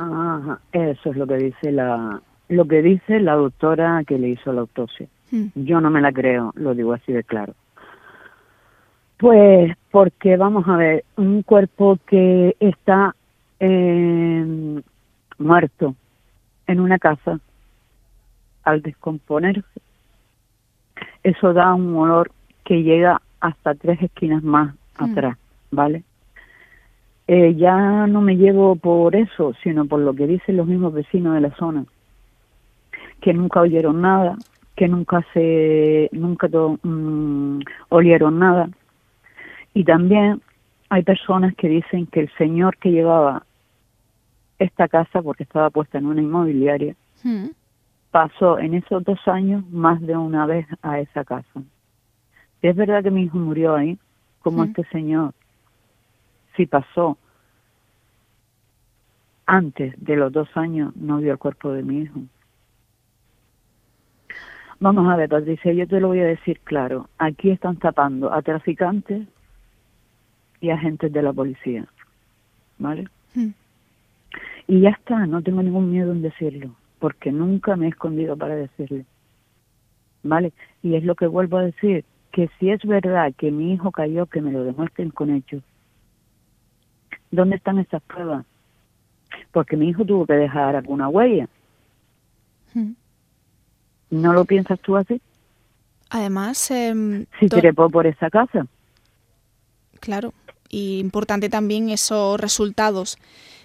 Eso 0.72 1.10
es 1.10 1.18
lo 1.18 1.28
que 1.28 1.38
dice 1.38 1.72
la 1.72 2.22
lo 2.48 2.68
que 2.68 2.84
dice 2.84 3.20
la 3.20 3.34
doctora 3.34 4.04
que 4.06 4.20
le 4.20 4.30
hizo 4.30 4.54
la 4.54 4.62
autopsia. 4.62 5.08
Hmm. 5.32 5.48
Yo 5.56 5.82
no 5.82 5.90
me 5.90 6.02
la 6.02 6.12
creo, 6.12 6.52
lo 6.56 6.76
digo 6.76 6.94
así 6.94 7.12
de 7.12 7.24
claro. 7.24 7.56
Pues 9.18 9.76
porque 9.92 10.36
vamos 10.38 10.68
a 10.68 10.76
ver, 10.76 11.06
un 11.16 11.42
cuerpo 11.42 11.98
que 12.06 12.56
está 12.60 13.16
eh, 13.60 14.82
muerto 15.38 15.96
en 16.68 16.80
una 16.80 17.00
casa, 17.00 17.40
al 18.64 18.82
descomponerse, 18.82 19.82
eso 21.24 21.54
da 21.54 21.74
un 21.74 21.96
olor 21.96 22.32
que 22.64 22.84
llega 22.84 23.22
hasta 23.40 23.76
tres 23.76 24.02
esquinas 24.02 24.44
más 24.44 24.74
hmm. 25.00 25.04
atrás, 25.04 25.38
¿vale? 25.72 26.04
Eh, 27.28 27.56
ya 27.56 28.06
no 28.08 28.22
me 28.22 28.38
llevo 28.38 28.76
por 28.76 29.16
eso, 29.16 29.54
sino 29.64 29.86
por 29.86 30.00
lo 30.00 30.14
que 30.14 30.28
dicen 30.28 30.58
los 30.58 30.68
mismos 30.68 30.94
vecinos 30.94 31.34
de 31.34 31.42
la 31.42 31.56
zona, 31.56 31.86
que 33.22 33.34
nunca 33.34 33.62
oyeron 33.62 34.02
nada, 34.02 34.38
que 34.76 34.88
nunca 34.88 35.26
se, 35.34 36.10
nunca 36.12 36.48
mm, 36.48 37.62
olieron 37.90 38.38
nada, 38.38 38.70
y 39.76 39.84
también 39.84 40.42
hay 40.90 41.04
personas 41.04 41.54
que 41.56 41.68
dicen 41.68 42.08
que 42.08 42.22
el 42.22 42.32
señor 42.38 42.78
que 42.78 42.92
llevaba 42.92 43.46
esta 44.58 44.88
casa, 44.88 45.22
porque 45.22 45.44
estaba 45.44 45.70
puesta 45.70 45.98
en 45.98 46.06
una 46.06 46.22
inmobiliaria, 46.22 46.96
hmm. 47.24 47.48
pasó 48.10 48.58
en 48.58 48.74
esos 48.74 49.04
dos 49.04 49.20
años 49.28 49.70
más 49.70 50.00
de 50.02 50.16
una 50.16 50.46
vez 50.46 50.66
a 50.82 51.02
esa 51.02 51.26
casa. 51.26 51.62
es 52.62 52.76
verdad 52.76 53.04
que 53.04 53.12
mi 53.12 53.24
hijo 53.24 53.38
murió 53.38 53.76
ahí, 53.76 54.00
como 54.40 54.64
hmm. 54.64 54.68
este 54.68 54.84
señor, 54.86 55.34
si 56.56 56.66
pasó 56.66 57.18
antes 59.46 59.94
de 59.98 60.16
los 60.16 60.32
dos 60.32 60.48
años, 60.56 60.96
no 60.96 61.18
vio 61.18 61.34
el 61.34 61.38
cuerpo 61.38 61.74
de 61.74 61.84
mi 61.84 62.04
hijo. 62.04 62.22
Vamos 64.80 65.12
a 65.12 65.18
ver, 65.18 65.28
Patricia, 65.28 65.74
yo 65.74 65.86
te 65.86 66.00
lo 66.00 66.08
voy 66.08 66.22
a 66.22 66.26
decir 66.26 66.62
claro. 66.62 67.10
Aquí 67.18 67.50
están 67.50 67.76
tapando 67.76 68.34
a 68.34 68.42
traficantes 68.42 69.28
y 70.62 70.70
agentes 70.70 71.12
de 71.12 71.22
la 71.22 71.34
policía. 71.34 71.86
¿Vale? 72.78 73.08
Hmm. 73.34 73.52
Y 74.68 74.82
ya 74.82 74.90
está, 74.90 75.26
no 75.26 75.42
tengo 75.42 75.62
ningún 75.62 75.92
miedo 75.92 76.12
en 76.12 76.22
decirlo, 76.22 76.76
porque 77.00 77.32
nunca 77.32 77.76
me 77.76 77.86
he 77.86 77.90
escondido 77.90 78.36
para 78.36 78.56
decirle. 78.56 79.06
¿Vale? 80.24 80.54
Y 80.82 80.96
es 80.96 81.04
lo 81.04 81.16
que 81.16 81.28
vuelvo 81.28 81.58
a 81.58 81.64
decir, 81.64 82.04
que 82.32 82.50
si 82.60 82.70
es 82.70 82.84
verdad 82.84 83.34
que 83.38 83.52
mi 83.52 83.74
hijo 83.74 83.92
cayó, 83.92 84.26
que 84.26 84.42
me 84.42 84.52
lo 84.52 84.64
demuestren 84.64 85.12
con 85.12 85.30
hechos. 85.30 85.64
¿Dónde 87.32 87.58
están 87.58 87.80
esas 87.80 88.02
pruebas? 88.04 88.46
Porque 89.52 89.78
mi 89.78 89.90
hijo 89.90 90.04
tuvo 90.04 90.26
que 90.26 90.34
dejar 90.34 90.76
alguna 90.76 91.10
huella. 91.10 91.48
Hmm. 92.74 92.94
¿No 94.10 94.34
lo 94.34 94.46
piensas 94.46 94.80
tú 94.80 94.98
así? 94.98 95.22
Además, 96.10 96.72
eh, 96.72 97.26
si 97.40 97.48
trepó 97.48 97.90
por 97.90 98.08
esa 98.08 98.30
casa. 98.30 98.68
Claro, 100.00 100.34
y 100.76 101.00
importante 101.00 101.48
también 101.48 101.90
esos 101.90 102.38
resultados 102.38 103.18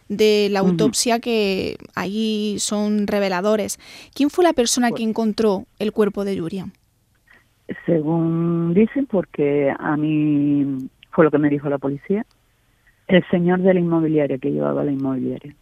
de 0.08 0.48
la 0.48 0.60
autopsia 0.60 1.18
que 1.18 1.76
ahí 1.96 2.54
son 2.60 3.08
reveladores. 3.08 3.80
¿Quién 4.14 4.30
fue 4.30 4.44
la 4.44 4.52
persona 4.52 4.92
que 4.92 5.02
encontró 5.02 5.64
el 5.80 5.90
cuerpo 5.90 6.24
de 6.24 6.36
Yuria? 6.36 6.66
Según 7.84 8.74
dicen, 8.74 9.06
porque 9.06 9.74
a 9.76 9.96
mí 9.96 10.88
fue 11.10 11.24
lo 11.24 11.32
que 11.32 11.38
me 11.38 11.48
dijo 11.48 11.68
la 11.68 11.78
policía, 11.78 12.24
el 13.08 13.24
señor 13.28 13.60
de 13.60 13.74
la 13.74 13.80
inmobiliaria 13.80 14.38
que 14.38 14.52
llevaba 14.52 14.84
la 14.84 14.92
inmobiliaria. 14.92 15.56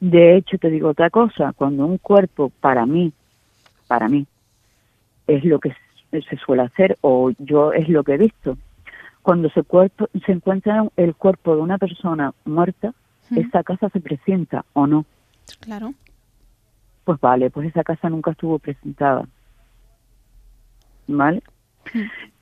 De 0.00 0.36
hecho, 0.36 0.58
te 0.58 0.68
digo 0.68 0.90
otra 0.90 1.08
cosa, 1.08 1.54
cuando 1.56 1.86
un 1.86 1.96
cuerpo, 1.96 2.52
para 2.60 2.84
mí, 2.84 3.14
para 3.86 4.08
mí, 4.08 4.26
es 5.26 5.42
lo 5.42 5.58
que 5.58 5.74
se 6.10 6.36
suele 6.44 6.62
hacer, 6.64 6.98
o 7.00 7.30
yo 7.38 7.72
es 7.72 7.88
lo 7.88 8.04
que 8.04 8.14
he 8.14 8.18
visto, 8.18 8.58
cuando 9.24 9.48
se, 9.48 9.62
cuerpo, 9.62 10.06
se 10.26 10.32
encuentra 10.32 10.86
el 10.96 11.14
cuerpo 11.14 11.56
de 11.56 11.62
una 11.62 11.78
persona 11.78 12.34
muerta, 12.44 12.92
¿esa 13.34 13.62
casa 13.62 13.88
se 13.88 13.98
presenta 13.98 14.66
o 14.74 14.86
no? 14.86 15.06
Claro. 15.60 15.94
Pues 17.04 17.18
vale, 17.20 17.48
pues 17.48 17.68
esa 17.68 17.82
casa 17.82 18.10
nunca 18.10 18.32
estuvo 18.32 18.58
presentada. 18.58 19.26
¿Vale? 21.08 21.42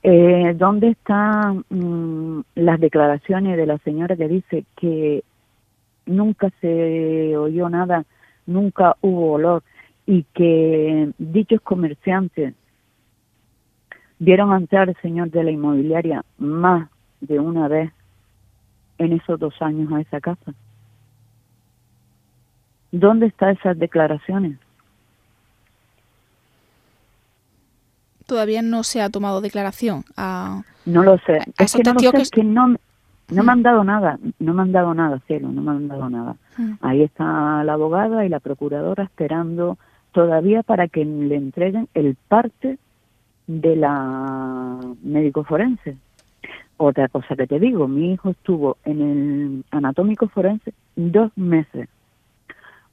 Eh, 0.02 0.54
¿Dónde 0.56 0.88
están 0.88 1.64
mm, 1.70 2.40
las 2.56 2.80
declaraciones 2.80 3.56
de 3.56 3.66
la 3.66 3.78
señora 3.78 4.16
que 4.16 4.26
dice 4.26 4.64
que 4.76 5.22
nunca 6.06 6.50
se 6.60 7.36
oyó 7.36 7.68
nada, 7.68 8.04
nunca 8.44 8.96
hubo 9.02 9.34
olor 9.34 9.62
y 10.04 10.24
que 10.34 11.12
dichos 11.18 11.60
comerciantes 11.60 12.54
vieron 14.22 14.52
entrar 14.52 14.88
al 14.88 14.96
señor 15.02 15.30
de 15.30 15.42
la 15.42 15.50
inmobiliaria 15.50 16.24
más 16.38 16.88
de 17.20 17.40
una 17.40 17.66
vez 17.66 17.92
en 18.98 19.14
esos 19.14 19.38
dos 19.40 19.60
años 19.60 19.92
a 19.92 20.00
esa 20.00 20.20
casa. 20.20 20.54
¿Dónde 22.92 23.26
están 23.26 23.56
esas 23.56 23.76
declaraciones? 23.76 24.58
Todavía 28.26 28.62
no 28.62 28.84
se 28.84 29.02
ha 29.02 29.10
tomado 29.10 29.40
declaración. 29.40 30.04
A, 30.16 30.62
no 30.86 31.02
lo 31.02 31.18
sé. 31.18 31.40
Es 31.58 31.74
que 31.74 31.82
no 31.82 31.94
lo 31.94 32.00
sé, 32.00 32.30
que... 32.30 32.44
no, 32.44 32.76
no 33.28 33.42
me 33.42 33.52
han 33.52 33.64
dado 33.64 33.82
nada, 33.82 34.20
no 34.38 34.54
me 34.54 34.62
han 34.62 34.70
dado 34.70 34.94
nada, 34.94 35.20
cielo, 35.26 35.48
no 35.48 35.62
me 35.62 35.72
han 35.72 35.88
dado 35.88 36.08
nada. 36.08 36.36
Ahí 36.80 37.02
está 37.02 37.64
la 37.64 37.72
abogada 37.72 38.24
y 38.24 38.28
la 38.28 38.38
procuradora 38.38 39.02
esperando 39.02 39.78
todavía 40.12 40.62
para 40.62 40.86
que 40.86 41.04
le 41.04 41.34
entreguen 41.34 41.88
el 41.94 42.14
parte 42.28 42.78
de 43.60 43.76
la 43.76 44.78
médico 45.02 45.44
forense. 45.44 45.96
Otra 46.78 47.08
cosa 47.08 47.36
que 47.36 47.46
te 47.46 47.60
digo, 47.60 47.86
mi 47.86 48.12
hijo 48.12 48.30
estuvo 48.30 48.78
en 48.84 49.00
el 49.00 49.64
anatómico 49.70 50.28
forense 50.28 50.72
dos 50.96 51.30
meses. 51.36 51.88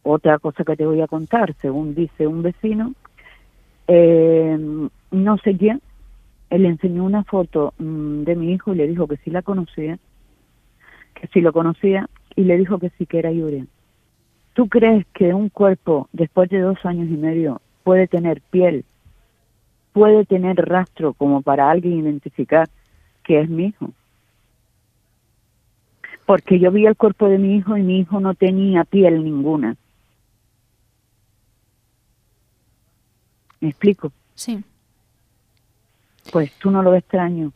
Otra 0.04 0.38
cosa 0.40 0.64
que 0.64 0.76
te 0.76 0.86
voy 0.86 1.02
a 1.02 1.08
contar, 1.08 1.56
según 1.62 1.96
dice 1.96 2.28
un 2.28 2.42
vecino, 2.42 2.94
eh, 3.88 4.58
no 5.12 5.38
sé 5.40 5.58
quién, 5.58 5.82
él 6.50 6.64
le 6.64 6.70
enseñó 6.70 7.04
una 7.04 7.24
foto 7.24 7.74
mm, 7.80 8.24
de 8.24 8.36
mi 8.36 8.52
hijo 8.54 8.74
y 8.74 8.78
le 8.78 8.88
dijo 8.88 9.08
que 9.08 9.18
sí 9.18 9.32
la 9.32 9.42
conocía, 9.42 9.98
que 11.16 11.28
sí 11.28 11.42
lo 11.42 11.54
conocía 11.54 12.10
y 12.36 12.44
le 12.44 12.58
dijo 12.58 12.80
que 12.80 12.92
sí 12.98 13.06
que 13.06 13.20
era 13.20 13.32
Yuri. 13.32 13.68
¿Tú 14.54 14.68
crees 14.68 15.06
que 15.14 15.34
un 15.34 15.50
cuerpo 15.50 16.10
después 16.12 16.50
de 16.50 16.60
dos 16.60 16.78
años 16.86 17.08
y 17.10 17.18
medio 17.18 17.62
puede 17.84 18.08
tener 18.08 18.42
piel 18.42 18.84
puede 19.94 20.26
tener 20.26 20.56
rastro 20.58 21.14
como 21.14 21.42
para 21.42 21.70
alguien 21.70 22.00
identificar 22.00 22.70
que 23.24 23.42
es 23.42 23.50
mi 23.50 23.66
hijo. 23.66 23.92
Porque 26.26 26.60
yo 26.60 26.72
vi 26.72 26.86
el 26.86 26.96
cuerpo 26.96 27.28
de 27.28 27.38
mi 27.38 27.58
hijo 27.58 27.76
y 27.76 27.82
mi 27.82 28.00
hijo 28.00 28.20
no 28.20 28.34
tenía 28.36 28.84
piel 28.84 29.24
ninguna. 29.24 29.76
¿Me 33.60 33.70
explico? 33.70 34.12
Sí. 34.36 34.64
Pues 36.32 36.52
tú 36.60 36.72
no 36.72 36.84
lo 36.84 36.92
ves 36.92 37.00
extraño. 37.00 37.52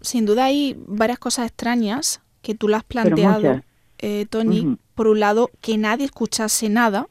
Sin 0.00 0.26
duda 0.26 0.44
hay 0.44 0.76
varias 0.86 1.18
cosas 1.18 1.46
extrañas 1.46 2.22
que 2.42 2.54
tú 2.54 2.68
las 2.68 2.78
has 2.78 2.84
planteado. 2.84 3.62
eh, 3.98 4.26
Tony, 4.30 4.78
por 4.94 5.08
un 5.08 5.20
lado, 5.20 5.50
que 5.60 5.76
nadie 5.76 6.04
escuchase 6.04 6.68
nada, 6.68 7.08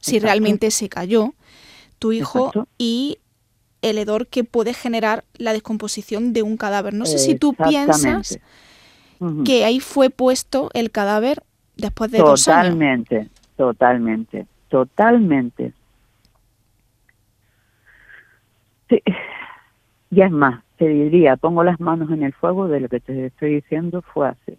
si 0.00 0.18
realmente 0.18 0.70
se 0.70 0.88
cayó, 0.88 1.34
tu 1.98 2.12
hijo, 2.12 2.52
y 2.78 3.18
el 3.82 3.98
hedor 3.98 4.26
que 4.26 4.44
puede 4.44 4.74
generar 4.74 5.24
la 5.36 5.52
descomposición 5.52 6.32
de 6.32 6.42
un 6.42 6.56
cadáver. 6.56 6.94
No 6.94 7.06
sé 7.06 7.18
si 7.18 7.36
tú 7.36 7.54
piensas 7.54 8.38
que 9.44 9.64
ahí 9.64 9.80
fue 9.80 10.10
puesto 10.10 10.70
el 10.74 10.90
cadáver 10.90 11.42
después 11.76 12.10
de 12.10 12.18
dos 12.18 12.48
años. 12.48 12.66
Totalmente, 12.66 13.28
totalmente, 13.56 14.46
totalmente. 14.68 15.72
Sí. 18.88 19.02
Y 20.10 20.22
es 20.22 20.30
más, 20.30 20.62
te 20.76 20.88
diría, 20.88 21.36
pongo 21.36 21.64
las 21.64 21.80
manos 21.80 22.10
en 22.10 22.22
el 22.22 22.32
fuego 22.32 22.68
de 22.68 22.80
lo 22.80 22.88
que 22.88 23.00
te 23.00 23.26
estoy 23.26 23.56
diciendo 23.56 24.02
fue 24.02 24.28
así. 24.28 24.56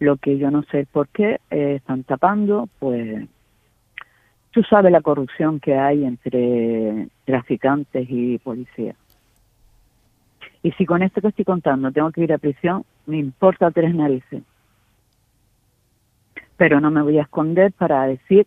Lo 0.00 0.16
que 0.16 0.36
yo 0.38 0.50
no 0.50 0.64
sé 0.64 0.86
por 0.90 1.08
qué 1.08 1.40
eh, 1.50 1.76
están 1.76 2.02
tapando, 2.02 2.68
pues 2.80 3.26
tú 4.54 4.62
sabes 4.62 4.92
la 4.92 5.02
corrupción 5.02 5.58
que 5.58 5.76
hay 5.76 6.04
entre 6.04 7.08
traficantes 7.24 8.06
y 8.08 8.38
policías. 8.38 8.96
Y 10.62 10.70
si 10.72 10.86
con 10.86 11.02
esto 11.02 11.20
que 11.20 11.28
estoy 11.28 11.44
contando 11.44 11.90
tengo 11.90 12.12
que 12.12 12.22
ir 12.22 12.32
a 12.32 12.38
prisión, 12.38 12.84
me 13.06 13.18
importa 13.18 13.72
tres 13.72 13.92
narices. 13.94 14.42
Pero 16.56 16.80
no 16.80 16.90
me 16.92 17.02
voy 17.02 17.18
a 17.18 17.22
esconder 17.22 17.72
para 17.72 18.06
decir 18.06 18.46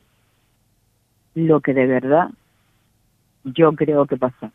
lo 1.36 1.60
que 1.60 1.74
de 1.74 1.86
verdad 1.86 2.30
yo 3.44 3.74
creo 3.74 4.06
que 4.08 4.16
pasa. 4.16 4.52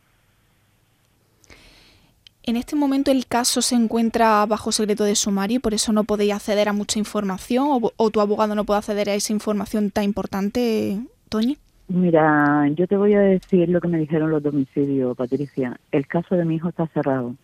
En 2.44 2.56
este 2.56 2.75
momento 2.75 3.11
el 3.11 3.26
caso 3.26 3.62
se 3.62 3.76
encuentra 3.76 4.44
bajo 4.47 4.73
secreto 4.73 5.04
de 5.04 5.14
sumario 5.14 5.61
por 5.61 5.75
eso 5.75 5.92
no 5.92 6.04
podéis 6.04 6.32
acceder 6.32 6.68
a 6.68 6.73
mucha 6.73 6.99
información 6.99 7.68
o, 7.97 8.11
tu 8.11 8.21
abogado 8.21 8.54
no 8.56 8.64
puede 8.64 8.78
acceder 8.78 9.11
a 9.11 9.14
esa 9.14 9.32
información 9.32 9.92
tan 9.92 10.02
importante, 10.02 10.99
Toñi. 11.32 11.58
Mira, 11.88 12.68
yo 12.68 12.86
te 12.86 12.96
voy 12.96 13.14
a 13.14 13.20
decir 13.20 13.68
lo 13.68 13.80
que 13.80 13.88
me 13.88 13.98
dijeron 13.98 14.30
los 14.30 14.42
domicilios, 14.42 15.16
Patricia. 15.16 15.80
El 15.90 16.06
caso 16.06 16.36
de 16.36 16.44
mi 16.44 16.56
hijo 16.56 16.68
está 16.68 16.86
cerrado. 16.88 17.34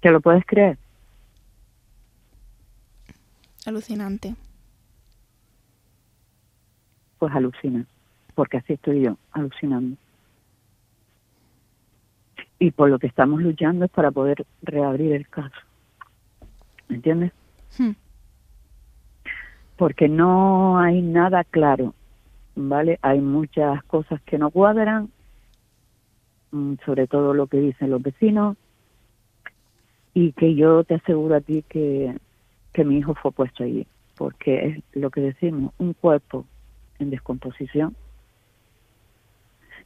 ¿Te 0.00 0.10
lo 0.10 0.20
puedes 0.20 0.44
creer? 0.44 0.76
Alucinante 3.64 4.34
pues 7.24 7.34
alucina, 7.34 7.86
porque 8.34 8.58
así 8.58 8.74
estoy 8.74 9.00
yo, 9.00 9.16
alucinando. 9.32 9.96
Y 12.58 12.70
por 12.70 12.90
lo 12.90 12.98
que 12.98 13.06
estamos 13.06 13.40
luchando 13.40 13.86
es 13.86 13.90
para 13.90 14.10
poder 14.10 14.44
reabrir 14.60 15.14
el 15.14 15.26
caso. 15.28 15.56
¿Me 16.88 16.96
entiendes? 16.96 17.32
Hmm. 17.78 17.92
Porque 19.76 20.08
no 20.08 20.78
hay 20.78 21.02
nada 21.02 21.44
claro, 21.44 21.94
¿vale? 22.54 22.98
Hay 23.02 23.20
muchas 23.20 23.82
cosas 23.84 24.20
que 24.22 24.38
no 24.38 24.50
cuadran, 24.50 25.10
mm, 26.52 26.74
sobre 26.84 27.06
todo 27.06 27.34
lo 27.34 27.46
que 27.46 27.58
dicen 27.58 27.90
los 27.90 28.02
vecinos, 28.02 28.56
y 30.14 30.32
que 30.32 30.54
yo 30.54 30.84
te 30.84 30.94
aseguro 30.94 31.34
a 31.34 31.40
ti 31.40 31.64
que, 31.68 32.16
que 32.72 32.84
mi 32.84 32.98
hijo 32.98 33.14
fue 33.14 33.32
puesto 33.32 33.64
allí, 33.64 33.86
porque 34.16 34.66
es 34.66 34.84
lo 34.92 35.10
que 35.10 35.20
decimos, 35.20 35.74
un 35.78 35.92
cuerpo 35.92 36.46
en 36.98 37.10
descomposición. 37.10 37.96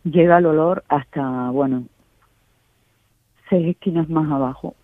Llega 0.05 0.39
el 0.39 0.47
olor 0.47 0.85
hasta, 0.89 1.51
bueno, 1.51 1.85
seis 3.49 3.69
esquinas 3.69 4.09
más 4.09 4.31
abajo 4.31 4.75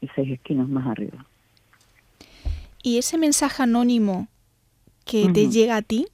y 0.00 0.08
seis 0.08 0.30
esquinas 0.30 0.68
más 0.68 0.86
arriba. 0.86 1.24
¿Y 2.82 2.98
ese 2.98 3.16
mensaje 3.16 3.62
anónimo 3.62 4.28
que 5.04 5.28
te 5.32 5.48
llega 5.48 5.76
a 5.76 5.82
ti? 5.82 6.06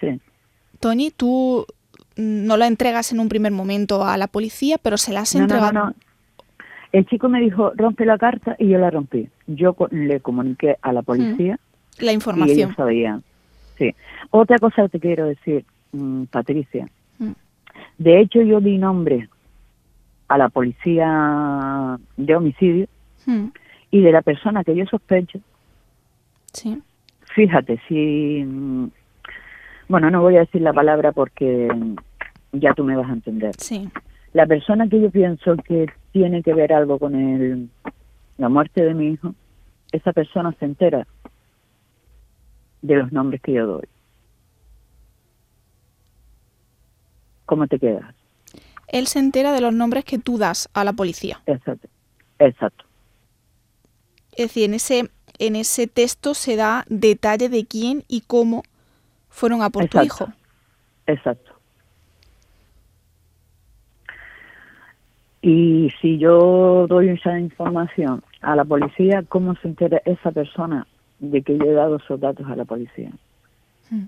Sí. 0.00 0.20
Tony, 0.80 1.10
tú 1.10 1.66
no 2.16 2.56
lo 2.56 2.64
entregas 2.64 3.12
en 3.12 3.20
un 3.20 3.28
primer 3.28 3.52
momento 3.52 4.04
a 4.04 4.16
la 4.16 4.26
policía, 4.28 4.78
pero 4.80 4.96
se 4.96 5.12
la 5.12 5.20
has 5.20 5.34
entregado. 5.34 5.72
No, 5.72 5.86
no, 5.86 5.94
El 6.92 7.06
chico 7.06 7.28
me 7.28 7.40
dijo, 7.40 7.72
rompe 7.74 8.04
la 8.04 8.18
carta 8.18 8.56
y 8.58 8.68
yo 8.68 8.78
la 8.78 8.90
rompí. 8.90 9.28
Yo 9.46 9.76
le 9.90 10.20
comuniqué 10.20 10.76
a 10.80 10.92
la 10.92 11.02
policía. 11.02 11.58
La 11.98 12.12
información. 12.12 12.58
Y 12.58 12.62
ellos 12.62 12.76
sabían. 12.76 13.22
Sí. 13.78 13.94
Otra 14.30 14.58
cosa 14.58 14.82
que 14.82 14.88
te 14.90 15.00
quiero 15.00 15.26
decir, 15.26 15.64
mm, 15.92 16.24
Patricia. 16.24 16.88
Mm. 17.18 17.32
De 17.98 18.20
hecho, 18.20 18.42
yo 18.42 18.60
di 18.60 18.78
nombre 18.78 19.28
a 20.28 20.38
la 20.38 20.48
policía 20.48 21.98
de 22.16 22.36
homicidio 22.36 22.86
mm. 23.26 23.46
y 23.90 24.00
de 24.00 24.12
la 24.12 24.22
persona 24.22 24.64
que 24.64 24.74
yo 24.74 24.86
sospecho. 24.86 25.40
Sí. 26.52 26.80
Fíjate, 27.34 27.80
si. 27.88 28.44
Bueno, 29.88 30.10
no 30.10 30.22
voy 30.22 30.36
a 30.36 30.40
decir 30.40 30.62
la 30.62 30.72
palabra 30.72 31.12
porque 31.12 31.68
ya 32.52 32.72
tú 32.74 32.84
me 32.84 32.96
vas 32.96 33.10
a 33.10 33.14
entender. 33.14 33.54
Sí. 33.58 33.88
La 34.32 34.46
persona 34.46 34.88
que 34.88 35.00
yo 35.00 35.10
pienso 35.10 35.56
que 35.56 35.86
tiene 36.12 36.42
que 36.42 36.54
ver 36.54 36.72
algo 36.72 36.98
con 36.98 37.14
el, 37.14 37.68
la 38.38 38.48
muerte 38.48 38.82
de 38.82 38.94
mi 38.94 39.08
hijo, 39.08 39.34
esa 39.92 40.12
persona 40.12 40.54
se 40.58 40.64
entera 40.64 41.06
de 42.82 42.96
los 42.96 43.12
nombres 43.12 43.40
que 43.40 43.52
yo 43.52 43.66
doy. 43.66 43.84
¿Cómo 47.46 47.66
te 47.66 47.78
quedas? 47.78 48.14
Él 48.88 49.06
se 49.06 49.18
entera 49.18 49.52
de 49.52 49.60
los 49.60 49.74
nombres 49.74 50.04
que 50.04 50.18
tú 50.18 50.38
das 50.38 50.68
a 50.72 50.84
la 50.84 50.92
policía. 50.92 51.40
Exacto. 51.46 51.88
Exacto. 52.38 52.84
Es 54.32 54.48
decir, 54.48 54.64
en 54.64 54.74
ese, 54.74 55.10
en 55.38 55.56
ese 55.56 55.86
texto 55.86 56.34
se 56.34 56.56
da 56.56 56.84
detalle 56.88 57.48
de 57.48 57.66
quién 57.66 58.04
y 58.08 58.22
cómo 58.22 58.62
fueron 59.28 59.62
a 59.62 59.70
por 59.70 59.88
tu 59.88 60.00
hijo. 60.00 60.28
Exacto. 61.06 61.52
Y 65.42 65.92
si 66.00 66.18
yo 66.18 66.86
doy 66.88 67.10
esa 67.10 67.38
información 67.38 68.22
a 68.40 68.56
la 68.56 68.64
policía, 68.64 69.22
¿cómo 69.28 69.54
se 69.56 69.68
entera 69.68 70.00
esa 70.06 70.30
persona 70.30 70.86
de 71.18 71.42
que 71.42 71.56
yo 71.56 71.64
he 71.64 71.72
dado 71.72 71.96
esos 71.96 72.20
datos 72.20 72.46
a 72.46 72.56
la 72.56 72.64
policía. 72.64 73.10
Hmm. 73.90 74.04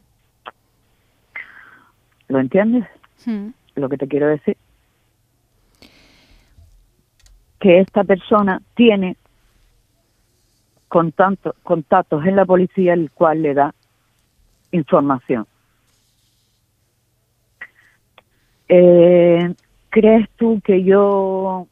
¿Lo 2.29 2.41
entiendes? 2.41 2.85
Hmm. 3.25 3.49
Lo 3.75 3.89
que 3.89 3.99
te 3.99 4.09
quiero 4.09 4.29
decir. 4.29 4.57
Que 7.61 7.81
esta 7.81 8.05
persona 8.05 8.61
tiene 8.75 9.17
contactos 10.89 12.27
en 12.27 12.37
la 12.37 12.45
policía 12.45 12.95
el 12.95 13.11
cual 13.11 13.43
le 13.43 13.55
da 13.55 13.75
información. 14.71 15.47
Eh, 18.69 19.55
¿Crees 19.91 20.29
tú 20.37 20.61
que 20.65 20.83
yo 20.83 21.67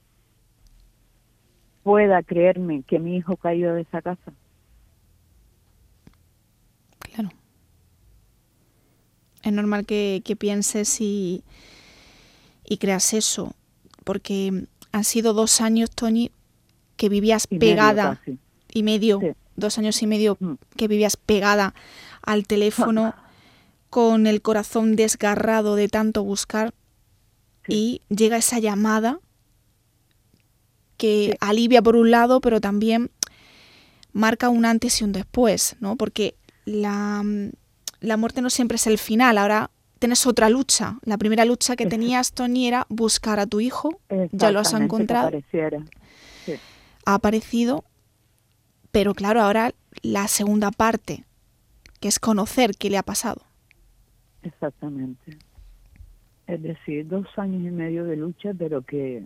pueda 1.83 2.23
creerme 2.23 2.83
que 2.87 2.99
mi 2.99 3.17
hijo 3.17 3.37
cayó 3.37 3.75
de 3.75 3.83
esa 3.83 4.01
casa? 4.03 4.33
es 9.45 9.53
normal 9.53 9.85
que, 9.85 10.37
pienses 10.39 11.03
y, 11.03 11.45
y, 12.65 12.79
creas 12.79 13.13
eso, 13.13 13.55
porque 14.03 14.65
han 14.91 15.05
sido 15.05 15.35
dos 15.35 15.61
años, 15.61 15.91
Tony, 15.91 16.31
que 16.97 17.11
vivías 17.11 17.47
pegada 17.47 18.21
y 18.75 18.83
medio, 18.83 19.21
dos 19.57 19.79
años 19.79 20.03
y 20.03 20.07
medio 20.07 20.37
mm. 20.39 20.55
que 20.77 20.89
vivías 20.89 21.17
pegada 21.17 21.75
al 22.21 22.47
teléfono 22.47 23.15
con 23.89 24.27
el 24.27 24.43
corazón 24.43 24.97
desgarrado 24.97 25.77
de 25.77 25.89
tanto 25.89 26.23
buscar 26.25 26.75
y 27.67 28.03
llega 28.09 28.37
esa 28.37 28.59
llamada 28.59 29.21
que 30.99 31.37
alivia 31.41 31.81
por 31.81 31.97
un 31.97 32.11
lado, 32.11 32.41
pero 32.41 32.61
también 32.61 33.11
marca 34.13 34.49
un 34.49 34.65
antes 34.65 35.01
y 35.01 35.05
un 35.05 35.13
después, 35.13 35.77
¿no? 35.81 35.97
Porque 35.97 36.35
la, 36.65 37.23
la 38.01 38.17
muerte 38.17 38.43
no 38.43 38.51
siempre 38.51 38.77
es 38.77 38.87
el 38.87 38.99
final, 38.99 39.39
ahora 39.39 39.71
tienes 39.99 40.27
otra 40.27 40.51
lucha. 40.51 40.99
La 41.05 41.17
primera 41.17 41.45
lucha 41.45 41.77
que 41.77 41.87
tenías, 41.87 42.33
Tony, 42.33 42.69
era 42.69 42.87
buscar 42.91 43.41
a 43.41 43.47
tu 43.47 43.61
hijo, 43.61 44.01
ya 44.33 44.51
lo 44.51 44.61
has 44.61 44.73
encontrado. 44.75 45.31
Ha 47.07 47.15
aparecido, 47.15 47.85
pero 48.95 49.13
claro, 49.13 49.43
ahora 49.43 49.73
la 50.03 50.29
segunda 50.29 50.71
parte, 50.71 51.25
que 52.01 52.07
es 52.07 52.21
conocer 52.21 52.77
qué 52.79 52.91
le 52.91 52.97
ha 52.97 53.03
pasado. 53.03 53.43
Exactamente. 54.45 55.37
Es 56.47 56.63
decir, 56.63 57.09
dos 57.09 57.27
años 57.37 57.61
y 57.65 57.73
medio 57.73 58.05
de 58.05 58.15
lucha, 58.15 58.53
pero 58.57 58.83
que 58.83 59.25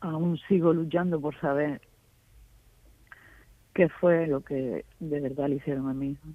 aún 0.00 0.40
sigo 0.48 0.72
luchando 0.72 1.20
por 1.20 1.38
saber 1.40 1.80
qué 3.74 3.88
fue 3.88 4.26
lo 4.26 4.40
que 4.40 4.84
de 4.98 5.20
verdad 5.20 5.48
le 5.48 5.56
hicieron 5.56 5.88
a 5.88 6.04
hijo. 6.04 6.26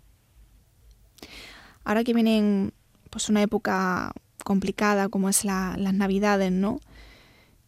Ahora 1.83 2.05
que 2.05 2.13
vienen 2.13 2.71
pues 3.09 3.27
una 3.27 3.41
época 3.41 4.13
complicada 4.45 5.09
como 5.09 5.27
es 5.27 5.43
las 5.43 5.93
navidades, 5.93 6.53
¿no? 6.53 6.79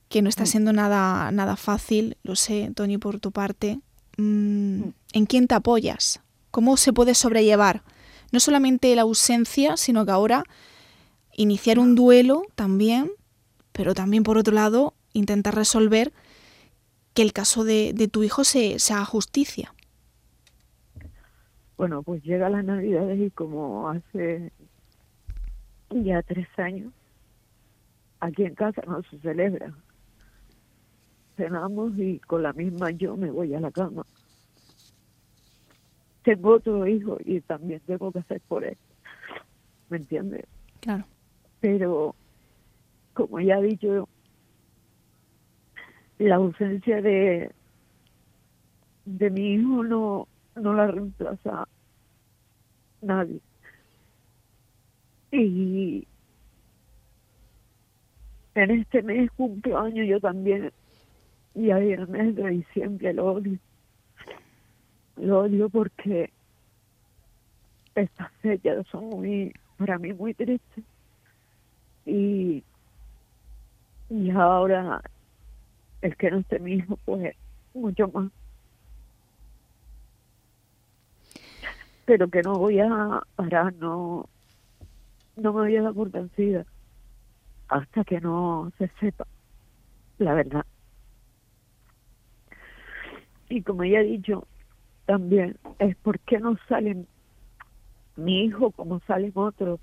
que 0.08 0.22
no 0.22 0.30
está 0.30 0.46
siendo 0.46 0.72
nada, 0.72 1.30
nada 1.32 1.58
fácil, 1.58 2.18
lo 2.24 2.36
sé, 2.36 2.72
Tony, 2.74 2.98
por 2.98 3.20
tu 3.20 3.32
parte. 3.32 3.80
Mm, 4.20 4.90
¿En 5.14 5.26
quién 5.26 5.48
te 5.48 5.56
apoyas? 5.56 6.22
¿Cómo 6.52 6.76
se 6.76 6.92
puede 6.92 7.16
sobrellevar 7.16 7.84
no 8.34 8.42
solamente 8.42 8.94
la 8.94 9.04
ausencia, 9.04 9.78
sino 9.78 10.06
que 10.06 10.12
ahora 10.12 10.44
iniciar 11.36 11.80
un 11.80 11.96
duelo 11.96 12.44
también, 12.56 13.12
pero 13.72 13.94
también 13.94 14.24
por 14.24 14.38
otro 14.38 14.54
lado 14.54 14.94
intentar 15.14 15.56
resolver 15.56 16.12
que 17.14 17.22
el 17.22 17.32
caso 17.32 17.64
de, 17.64 18.10
tu 18.12 18.24
hijo 18.24 18.44
se, 18.44 18.78
se, 18.80 18.94
haga 18.94 19.06
justicia. 19.06 19.74
Bueno, 21.78 22.04
pues 22.04 22.22
llega 22.24 22.50
la 22.50 22.62
Navidad 22.62 23.14
y 23.14 23.30
como 23.32 23.90
hace 23.90 24.52
ya 25.92 26.22
tres 26.24 26.48
años, 26.58 26.92
aquí 28.20 28.44
en 28.44 28.54
casa 28.54 28.82
no 28.86 29.02
se 29.04 29.18
celebra. 29.20 29.74
Cenamos 31.40 31.98
y 31.98 32.20
con 32.20 32.44
la 32.44 32.52
misma 32.52 32.92
yo 32.92 33.16
me 33.16 33.32
voy 33.32 33.54
a 33.54 33.62
la 33.62 33.72
cama. 33.72 34.06
Tengo 36.24 36.56
otro 36.56 36.86
hijo 36.86 37.18
y 37.24 37.40
también 37.40 37.80
tengo 37.88 38.12
que 38.12 38.20
hacer 38.20 38.42
por 38.42 38.66
él. 38.66 38.78
¿Me 39.90 39.98
entiendes? 39.98 40.46
Claro. 40.82 41.06
Pero, 41.62 42.14
como 43.14 43.40
ya 43.40 43.60
he 43.60 43.64
dicho, 43.64 44.10
la 46.18 46.36
ausencia 46.36 47.02
de, 47.02 47.52
de 49.06 49.30
mi 49.30 49.54
hijo 49.54 49.82
no, 49.86 50.28
no 50.56 50.74
la 50.74 50.88
reemplaza 50.88 51.70
nadie. 53.02 53.40
Y 55.32 56.06
en 58.56 58.72
este 58.72 59.02
mes 59.04 59.32
cumplo 59.32 59.80
año 59.80 60.04
yo 60.04 60.20
también, 60.20 60.74
y 61.56 61.72
ahí 61.72 61.94
el 61.94 62.08
mes 62.08 62.36
de 62.36 62.50
diciembre 62.50 63.14
lo 63.14 63.34
odio. 63.34 63.58
Lo 65.18 65.40
odio 65.42 65.70
porque 65.70 66.32
estas 67.96 68.32
fechas 68.42 68.86
son 68.88 69.10
muy, 69.10 69.54
para 69.78 69.98
mí 69.98 70.14
muy 70.14 70.34
tristes. 70.34 70.84
Y, 72.06 72.64
y 74.10 74.30
ahora 74.32 75.02
el 76.02 76.16
que 76.16 76.32
no 76.32 76.40
esté 76.40 76.60
mi 76.60 76.74
hijo, 76.74 76.98
pues 77.06 77.36
mucho 77.74 78.08
más. 78.10 78.32
Pero 82.06 82.28
que 82.30 82.42
no 82.42 82.58
voy 82.58 82.80
a 82.80 83.22
parar, 83.36 83.74
no, 83.76 84.28
no 85.36 85.54
me 85.54 85.62
voy 85.62 85.76
a 85.76 85.84
dar 85.84 85.94
por 85.94 86.10
vencida 86.10 86.66
hasta 87.68 88.04
que 88.04 88.20
no 88.20 88.72
se 88.78 88.90
sepa 89.00 89.28
la 90.18 90.34
verdad. 90.34 90.66
Y 93.50 93.64
como 93.64 93.84
ya 93.84 94.00
he 94.00 94.04
dicho, 94.04 94.48
también 95.06 95.58
es 95.80 95.96
por 95.98 96.20
qué 96.20 96.40
no 96.40 96.56
salen 96.68 97.08
mi 98.16 98.46
hijo 98.46 98.72
como 98.72 99.00
salen 99.02 99.32
otros 99.34 99.80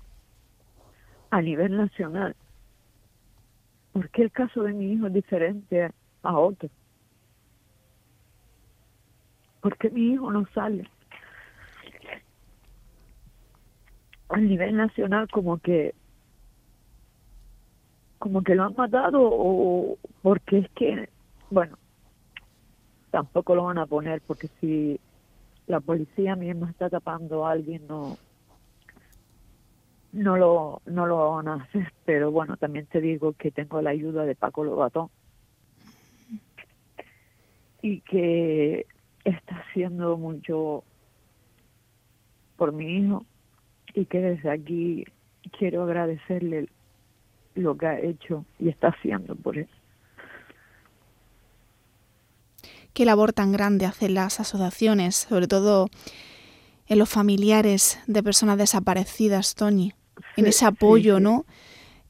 a 1.29 1.41
nivel 1.41 1.75
nacional. 1.75 2.35
¿Por 3.91 4.09
qué 4.09 4.23
el 4.23 4.31
caso 4.31 4.63
de 4.63 4.73
mi 4.73 4.93
hijo 4.93 5.07
es 5.07 5.13
diferente 5.13 5.91
a 6.23 6.37
otro? 6.37 6.69
¿Por 9.61 9.77
qué 9.77 9.89
mi 9.89 10.13
hijo 10.13 10.31
no 10.31 10.45
sale? 10.53 10.89
A 14.29 14.37
nivel 14.37 14.77
nacional 14.77 15.27
como 15.29 15.57
que 15.57 15.93
como 18.19 18.43
que 18.43 18.55
lo 18.55 18.63
han 18.63 18.75
matado 18.75 19.19
o 19.21 19.97
porque 20.21 20.59
es 20.59 20.69
que, 20.71 21.09
bueno, 21.49 21.77
tampoco 23.17 23.55
lo 23.55 23.63
van 23.63 23.79
a 23.79 23.87
poner 23.87 24.21
porque 24.21 24.47
si 24.61 24.99
la 25.65 25.79
policía 25.79 26.35
misma 26.35 26.69
está 26.69 26.87
tapando 26.87 27.47
a 27.47 27.51
alguien 27.53 27.87
no 27.87 28.15
no 30.11 30.37
lo 30.37 30.83
no 30.85 31.07
lo 31.07 31.31
van 31.31 31.47
a 31.47 31.55
hacer 31.55 31.91
pero 32.05 32.29
bueno 32.29 32.57
también 32.57 32.85
te 32.85 33.01
digo 33.01 33.33
que 33.33 33.49
tengo 33.49 33.81
la 33.81 33.89
ayuda 33.89 34.23
de 34.23 34.35
Paco 34.35 34.63
Lobatón 34.63 35.09
y 37.81 38.01
que 38.01 38.85
está 39.23 39.63
haciendo 39.67 40.15
mucho 40.15 40.83
por 42.55 42.71
mi 42.71 42.99
hijo 42.99 43.25
y 43.95 44.05
que 44.05 44.21
desde 44.21 44.51
aquí 44.51 45.05
quiero 45.57 45.81
agradecerle 45.81 46.69
lo 47.55 47.75
que 47.79 47.87
ha 47.87 47.99
hecho 47.99 48.45
y 48.59 48.69
está 48.69 48.89
haciendo 48.89 49.35
por 49.35 49.57
él. 49.57 49.67
Qué 52.97 53.05
labor 53.05 53.31
tan 53.31 53.51
grande 53.51 53.85
hacen 53.85 54.15
las 54.15 54.39
asociaciones, 54.39 55.27
sobre 55.29 55.47
todo 55.47 55.87
en 56.87 56.97
los 56.97 57.07
familiares 57.07 57.99
de 58.07 58.23
personas 58.23 58.57
desaparecidas, 58.57 59.53
Tony, 59.53 59.93
en 60.35 60.47
ese 60.47 60.65
apoyo, 60.65 61.19
¿no? 61.19 61.45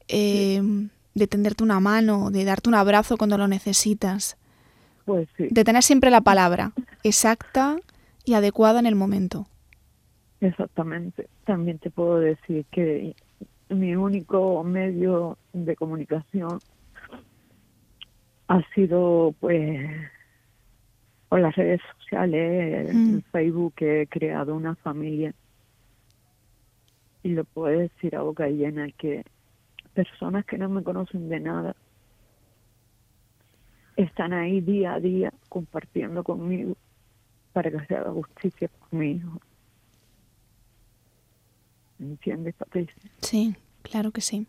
Eh, 0.08 0.62
de 1.14 1.26
tenderte 1.26 1.62
una 1.62 1.78
mano, 1.78 2.30
de 2.30 2.42
darte 2.46 2.70
un 2.70 2.74
abrazo 2.74 3.18
cuando 3.18 3.36
lo 3.36 3.48
necesitas. 3.48 4.38
Pues 5.04 5.28
sí. 5.36 5.48
De 5.50 5.62
tener 5.62 5.82
siempre 5.82 6.10
la 6.10 6.22
palabra 6.22 6.72
exacta 7.02 7.76
y 8.24 8.32
adecuada 8.32 8.80
en 8.80 8.86
el 8.86 8.94
momento. 8.94 9.46
Exactamente. 10.40 11.28
También 11.44 11.78
te 11.80 11.90
puedo 11.90 12.18
decir 12.18 12.64
que 12.70 13.14
mi 13.68 13.94
único 13.94 14.64
medio 14.64 15.36
de 15.52 15.76
comunicación 15.76 16.60
ha 18.48 18.62
sido 18.74 19.34
pues 19.38 19.86
por 21.28 21.40
las 21.40 21.54
redes 21.56 21.80
sociales, 21.98 22.90
en 22.90 23.16
mm. 23.16 23.22
Facebook 23.32 23.74
he 23.78 24.06
creado 24.06 24.54
una 24.54 24.74
familia 24.76 25.34
y 27.22 27.30
lo 27.30 27.44
puedo 27.44 27.78
decir 27.78 28.16
a 28.16 28.22
boca 28.22 28.48
llena 28.48 28.90
que 28.92 29.24
personas 29.94 30.44
que 30.46 30.56
no 30.56 30.68
me 30.68 30.82
conocen 30.82 31.28
de 31.28 31.40
nada 31.40 31.76
están 33.96 34.32
ahí 34.32 34.60
día 34.60 34.94
a 34.94 35.00
día 35.00 35.32
compartiendo 35.48 36.22
conmigo 36.22 36.76
para 37.52 37.70
que 37.70 37.84
se 37.86 37.96
haga 37.96 38.12
justicia 38.12 38.68
por 38.68 38.98
mi 38.98 39.12
hijo. 39.12 39.40
¿Entiendes, 41.98 42.54
Patricia? 42.54 42.94
Sí, 43.20 43.56
claro 43.82 44.12
que 44.12 44.20
sí. 44.20 44.46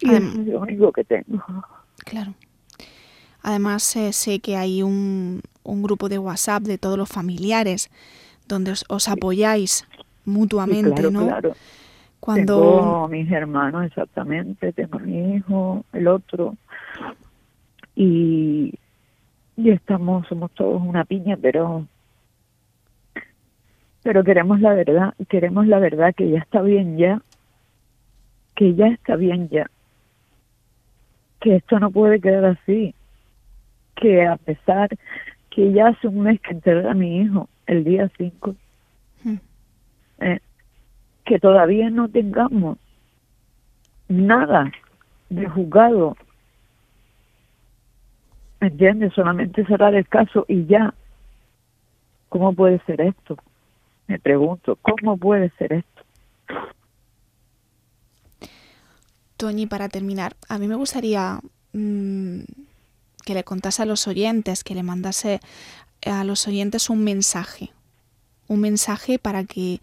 Y 0.00 0.12
es 0.12 0.34
lo 0.34 0.60
único 0.60 0.90
que 0.90 1.04
tengo. 1.04 1.40
Claro. 1.98 2.34
Además, 3.44 3.94
eh, 3.94 4.12
sé 4.14 4.40
que 4.40 4.56
hay 4.56 4.82
un, 4.82 5.42
un, 5.64 5.82
grupo 5.82 6.08
de 6.08 6.18
WhatsApp 6.18 6.62
de 6.62 6.78
todos 6.78 6.96
los 6.96 7.10
familiares 7.10 7.90
donde 8.48 8.72
os, 8.88 9.08
apoyáis 9.08 9.86
mutuamente, 10.24 11.02
claro, 11.02 11.10
¿no? 11.10 11.26
Claro. 11.26 11.52
Cuando... 12.20 12.58
Tengo 12.58 13.08
mis 13.08 13.30
hermanos, 13.30 13.84
exactamente, 13.84 14.72
tengo 14.72 14.98
mi 14.98 15.36
hijo, 15.36 15.84
el 15.92 16.08
otro, 16.08 16.56
y, 17.94 18.72
y 19.58 19.70
estamos, 19.70 20.26
somos 20.26 20.50
todos 20.52 20.80
una 20.80 21.04
piña, 21.04 21.36
pero 21.36 21.86
pero 24.02 24.24
queremos 24.24 24.60
la 24.60 24.72
verdad, 24.74 25.14
queremos 25.28 25.66
la 25.66 25.78
verdad 25.78 26.14
que 26.14 26.30
ya 26.30 26.38
está 26.38 26.62
bien 26.62 26.96
ya, 26.96 27.20
que 28.54 28.74
ya 28.74 28.86
está 28.86 29.16
bien 29.16 29.50
ya, 29.50 29.70
que 31.40 31.56
esto 31.56 31.78
no 31.78 31.90
puede 31.90 32.20
quedar 32.20 32.44
así, 32.46 32.94
que 33.94 34.26
a 34.26 34.36
pesar 34.36 34.88
que 35.50 35.72
ya 35.72 35.88
hace 35.88 36.08
un 36.08 36.22
mes 36.22 36.40
que 36.40 36.52
enterré 36.52 36.88
a 36.88 36.94
mi 36.94 37.20
hijo, 37.20 37.48
el 37.66 37.84
día 37.84 38.10
5, 38.16 38.54
hmm. 39.22 39.34
eh, 40.20 40.40
que 41.24 41.38
todavía 41.38 41.90
no 41.90 42.08
tengamos 42.08 42.78
nada 44.08 44.70
de 45.30 45.48
juzgado, 45.48 46.16
¿me 48.60 48.68
entiendes? 48.68 49.12
Solamente 49.14 49.64
cerrar 49.66 49.94
el 49.94 50.08
caso 50.08 50.44
y 50.48 50.66
ya. 50.66 50.94
¿Cómo 52.28 52.52
puede 52.52 52.80
ser 52.80 53.00
esto? 53.00 53.36
Me 54.08 54.18
pregunto, 54.18 54.76
¿cómo 54.82 55.16
puede 55.16 55.50
ser 55.50 55.72
esto? 55.72 56.02
Toñi, 59.36 59.66
para 59.66 59.88
terminar, 59.88 60.34
a 60.48 60.58
mí 60.58 60.66
me 60.66 60.74
gustaría 60.74 61.38
mm, 61.72 62.40
que 63.24 63.34
le 63.34 63.44
contase 63.44 63.82
a 63.82 63.86
los 63.86 64.06
oyentes, 64.06 64.64
que 64.64 64.74
le 64.74 64.82
mandase 64.82 65.40
a 66.04 66.24
los 66.24 66.46
oyentes 66.46 66.90
un 66.90 67.02
mensaje, 67.02 67.72
un 68.48 68.60
mensaje 68.60 69.18
para 69.18 69.44
que 69.44 69.80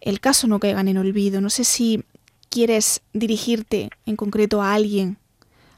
el 0.00 0.20
caso 0.20 0.46
no 0.46 0.60
caiga 0.60 0.80
en 0.80 0.98
olvido. 0.98 1.40
No 1.40 1.50
sé 1.50 1.64
si 1.64 2.04
quieres 2.50 3.02
dirigirte 3.12 3.90
en 4.06 4.16
concreto 4.16 4.62
a 4.62 4.74
alguien, 4.74 5.16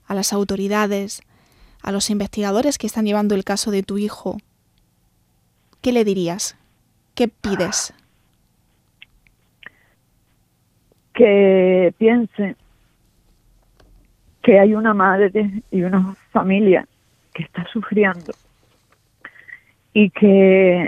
a 0.07 0.15
las 0.15 0.33
autoridades, 0.33 1.23
a 1.81 1.93
los 1.93 2.11
investigadores 2.11 2.79
que 2.79 2.87
están 2.87 3.07
llevando 3.07 3.35
el 3.35 3.45
caso 3.45 3.71
de 3.71 3.83
tu 3.83 3.99
hijo. 3.99 4.39
¿Qué 5.81 5.93
le 5.93 6.05
dirías? 6.05 6.57
¿Qué 7.15 7.29
pides? 7.29 7.95
Que 11.15 11.95
piense 11.97 12.57
que 14.47 14.61
hay 14.61 14.77
una 14.77 14.95
madre 14.95 15.33
y 15.73 15.83
una 15.83 16.15
familia 16.31 16.87
que 17.35 17.43
está 17.43 17.67
sufriendo 17.73 18.33
y 19.93 20.09
que 20.11 20.87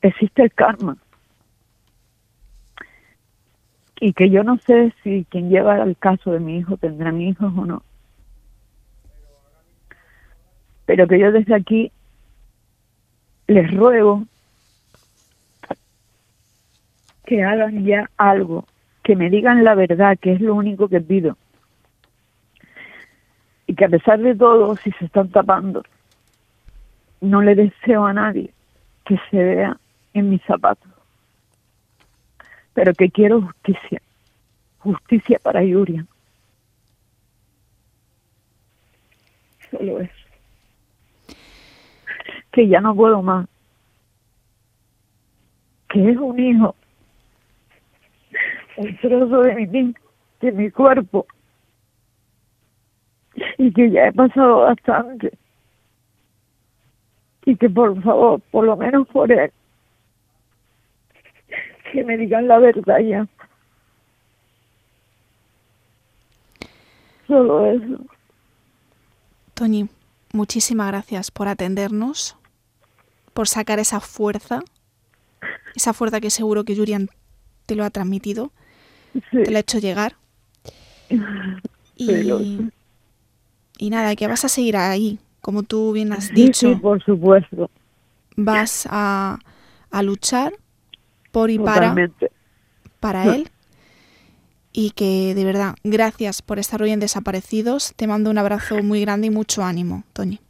existe 0.00 0.44
el 0.44 0.52
karma 0.52 0.96
y 3.98 4.12
que 4.12 4.30
yo 4.30 4.44
no 4.44 4.56
sé 4.58 4.94
si 5.02 5.26
quien 5.28 5.50
lleva 5.50 5.82
el 5.82 5.96
caso 5.96 6.30
de 6.30 6.38
mi 6.38 6.58
hijo 6.58 6.76
tendrán 6.76 7.20
hijos 7.20 7.52
o 7.56 7.66
no 7.66 7.82
pero 10.86 11.08
que 11.08 11.18
yo 11.18 11.32
desde 11.32 11.56
aquí 11.56 11.90
les 13.48 13.68
ruego 13.74 14.22
que 17.26 17.42
hagan 17.42 17.84
ya 17.84 18.08
algo, 18.16 18.64
que 19.02 19.16
me 19.16 19.28
digan 19.28 19.64
la 19.64 19.74
verdad, 19.74 20.16
que 20.18 20.32
es 20.32 20.40
lo 20.40 20.54
único 20.54 20.88
que 20.88 21.00
pido. 21.00 21.36
Y 23.68 23.74
que 23.74 23.84
a 23.84 23.88
pesar 23.88 24.18
de 24.18 24.34
todo, 24.34 24.74
si 24.76 24.90
se 24.92 25.04
están 25.04 25.28
tapando, 25.30 25.84
no 27.20 27.40
le 27.42 27.54
deseo 27.54 28.04
a 28.04 28.12
nadie 28.12 28.52
que 29.04 29.16
se 29.30 29.36
vea 29.36 29.78
en 30.14 30.30
mis 30.30 30.42
zapatos. 30.42 30.90
Pero 32.74 32.92
que 32.94 33.10
quiero 33.10 33.42
justicia, 33.42 34.02
justicia 34.78 35.38
para 35.40 35.62
Yuria. 35.62 36.04
Solo 39.70 40.00
eso 40.00 40.28
que 42.58 42.66
ya 42.66 42.80
no 42.80 42.92
puedo 42.92 43.22
más, 43.22 43.46
que 45.88 46.10
es 46.10 46.16
un 46.16 46.38
hijo, 46.40 46.74
un 48.76 48.96
trozo 48.98 49.42
de 49.42 49.54
mi, 49.54 49.94
de 50.40 50.52
mi 50.52 50.68
cuerpo, 50.72 51.26
y 53.58 53.72
que 53.72 53.90
ya 53.90 54.08
he 54.08 54.12
pasado 54.12 54.60
bastante, 54.60 55.32
y 57.44 57.56
que 57.56 57.68
por 57.70 58.00
favor, 58.02 58.40
por 58.50 58.64
lo 58.64 58.76
menos 58.76 59.06
por 59.08 59.30
él, 59.32 59.50
que 61.92 62.04
me 62.04 62.16
digan 62.16 62.48
la 62.48 62.58
verdad 62.58 62.98
ya. 63.00 63.26
Solo 67.26 67.66
eso. 67.70 68.04
Tony, 69.54 69.88
muchísimas 70.32 70.88
gracias 70.88 71.30
por 71.30 71.48
atendernos 71.48 72.38
por 73.38 73.46
sacar 73.46 73.78
esa 73.78 74.00
fuerza, 74.00 74.60
esa 75.76 75.92
fuerza 75.92 76.20
que 76.20 76.28
seguro 76.28 76.64
que 76.64 76.74
Julian 76.74 77.08
te 77.66 77.76
lo 77.76 77.84
ha 77.84 77.90
transmitido, 77.90 78.50
te 79.30 79.48
lo 79.50 79.56
ha 79.56 79.60
hecho 79.60 79.78
llegar. 79.78 80.16
Y, 82.00 82.70
y 83.78 83.90
nada, 83.90 84.14
que 84.16 84.26
vas 84.26 84.44
a 84.44 84.48
seguir 84.48 84.76
ahí, 84.76 85.18
como 85.40 85.62
tú 85.62 85.92
bien 85.92 86.12
has 86.12 86.32
dicho. 86.34 86.68
Sí, 86.68 86.74
por 86.76 87.02
supuesto. 87.02 87.70
Vas 88.36 88.86
a, 88.90 89.38
a 89.90 90.02
luchar 90.02 90.52
por 91.32 91.50
y 91.50 91.58
para, 91.58 91.94
para 93.00 93.34
él. 93.34 93.48
Y 94.72 94.90
que 94.90 95.34
de 95.34 95.44
verdad, 95.44 95.74
gracias 95.82 96.42
por 96.42 96.58
estar 96.58 96.82
hoy 96.82 96.90
en 96.90 97.00
Desaparecidos. 97.00 97.94
Te 97.96 98.06
mando 98.06 98.30
un 98.30 98.38
abrazo 98.38 98.82
muy 98.82 99.00
grande 99.00 99.28
y 99.28 99.30
mucho 99.30 99.64
ánimo, 99.64 100.04
Tony. 100.12 100.40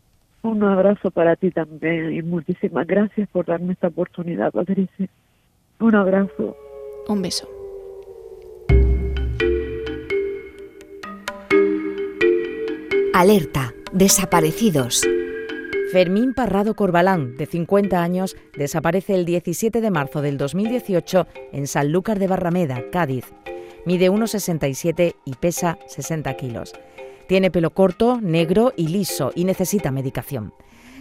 Un 0.43 0.63
abrazo 0.63 1.11
para 1.11 1.37
ti 1.37 1.51
también 1.51 2.13
y 2.13 2.23
muchísimas 2.23 2.87
gracias 2.87 3.29
por 3.31 3.47
darme 3.47 3.73
esta 3.73 3.89
oportunidad, 3.89 4.53
Patricia. 4.53 5.09
Un 5.81 5.95
abrazo. 5.95 6.57
Un 7.09 7.23
beso. 7.23 7.58
Alerta, 13.19 13.75
desaparecidos. 13.91 15.03
Fermín 15.91 16.35
Parrado 16.35 16.77
Corbalán, 16.77 17.37
de 17.37 17.47
50 17.47 18.01
años, 18.01 18.37
desaparece 18.57 19.17
el 19.17 19.25
17 19.25 19.81
de 19.81 19.91
marzo 19.91 20.23
del 20.23 20.39
2018 20.39 21.27
en 21.51 21.67
Sanlúcar 21.67 22.21
de 22.21 22.29
Barrameda, 22.29 22.81
Cádiz. 22.93 23.25
Mide 23.85 24.09
1,67 24.09 25.17
y 25.25 25.35
pesa 25.35 25.81
60 25.89 26.33
kilos. 26.35 26.75
Tiene 27.27 27.51
pelo 27.51 27.71
corto, 27.71 28.21
negro 28.21 28.73
y 28.77 28.87
liso 28.87 29.33
y 29.35 29.47
necesita 29.47 29.91
medicación. 29.91 30.55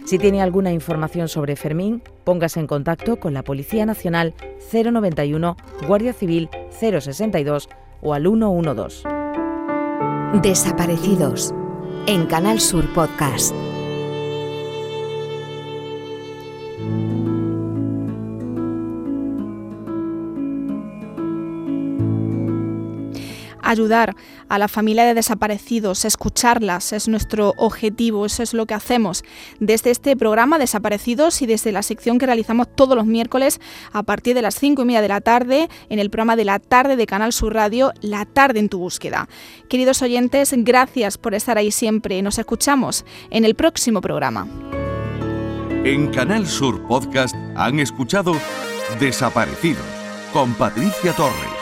Si 0.04 0.18
tiene 0.18 0.42
alguna 0.42 0.72
información 0.72 1.28
sobre 1.28 1.54
Fermín, 1.54 2.02
póngase 2.24 2.58
en 2.58 2.66
contacto 2.66 3.20
con 3.20 3.32
la 3.32 3.44
Policía 3.44 3.86
Nacional 3.86 4.34
091, 4.72 5.56
Guardia 5.86 6.12
Civil 6.12 6.48
062 6.80 7.68
o 8.02 8.12
al 8.12 8.24
112. 8.24 9.06
Desaparecidos 10.42 11.54
en 12.08 12.26
Canal 12.26 12.58
Sur 12.58 12.86
Podcast. 12.94 13.67
Ayudar 23.68 24.16
a 24.48 24.58
la 24.58 24.68
familia 24.68 25.04
de 25.04 25.14
desaparecidos, 25.14 26.04
escucharlas, 26.04 26.92
es 26.92 27.06
nuestro 27.08 27.54
objetivo, 27.56 28.26
eso 28.26 28.42
es 28.42 28.54
lo 28.54 28.66
que 28.66 28.74
hacemos 28.74 29.22
desde 29.60 29.90
este 29.90 30.16
programa 30.16 30.58
Desaparecidos 30.58 31.42
y 31.42 31.46
desde 31.46 31.72
la 31.72 31.82
sección 31.82 32.18
que 32.18 32.26
realizamos 32.26 32.68
todos 32.74 32.96
los 32.96 33.06
miércoles 33.06 33.60
a 33.92 34.02
partir 34.02 34.34
de 34.34 34.42
las 34.42 34.54
cinco 34.54 34.82
y 34.82 34.84
media 34.86 35.02
de 35.02 35.08
la 35.08 35.20
tarde 35.20 35.68
en 35.90 35.98
el 35.98 36.10
programa 36.10 36.36
de 36.36 36.44
la 36.44 36.58
tarde 36.58 36.96
de 36.96 37.06
Canal 37.06 37.32
Sur 37.32 37.54
Radio, 37.54 37.92
La 38.00 38.24
tarde 38.24 38.58
en 38.58 38.68
tu 38.68 38.78
búsqueda. 38.78 39.28
Queridos 39.68 40.02
oyentes, 40.02 40.54
gracias 40.56 41.18
por 41.18 41.34
estar 41.34 41.58
ahí 41.58 41.70
siempre. 41.70 42.22
Nos 42.22 42.38
escuchamos 42.38 43.04
en 43.30 43.44
el 43.44 43.54
próximo 43.54 44.00
programa. 44.00 44.46
En 45.84 46.08
Canal 46.08 46.46
Sur 46.46 46.86
Podcast 46.86 47.36
han 47.54 47.78
escuchado 47.80 48.34
Desaparecidos 48.98 49.84
con 50.32 50.54
Patricia 50.54 51.12
Torres. 51.12 51.57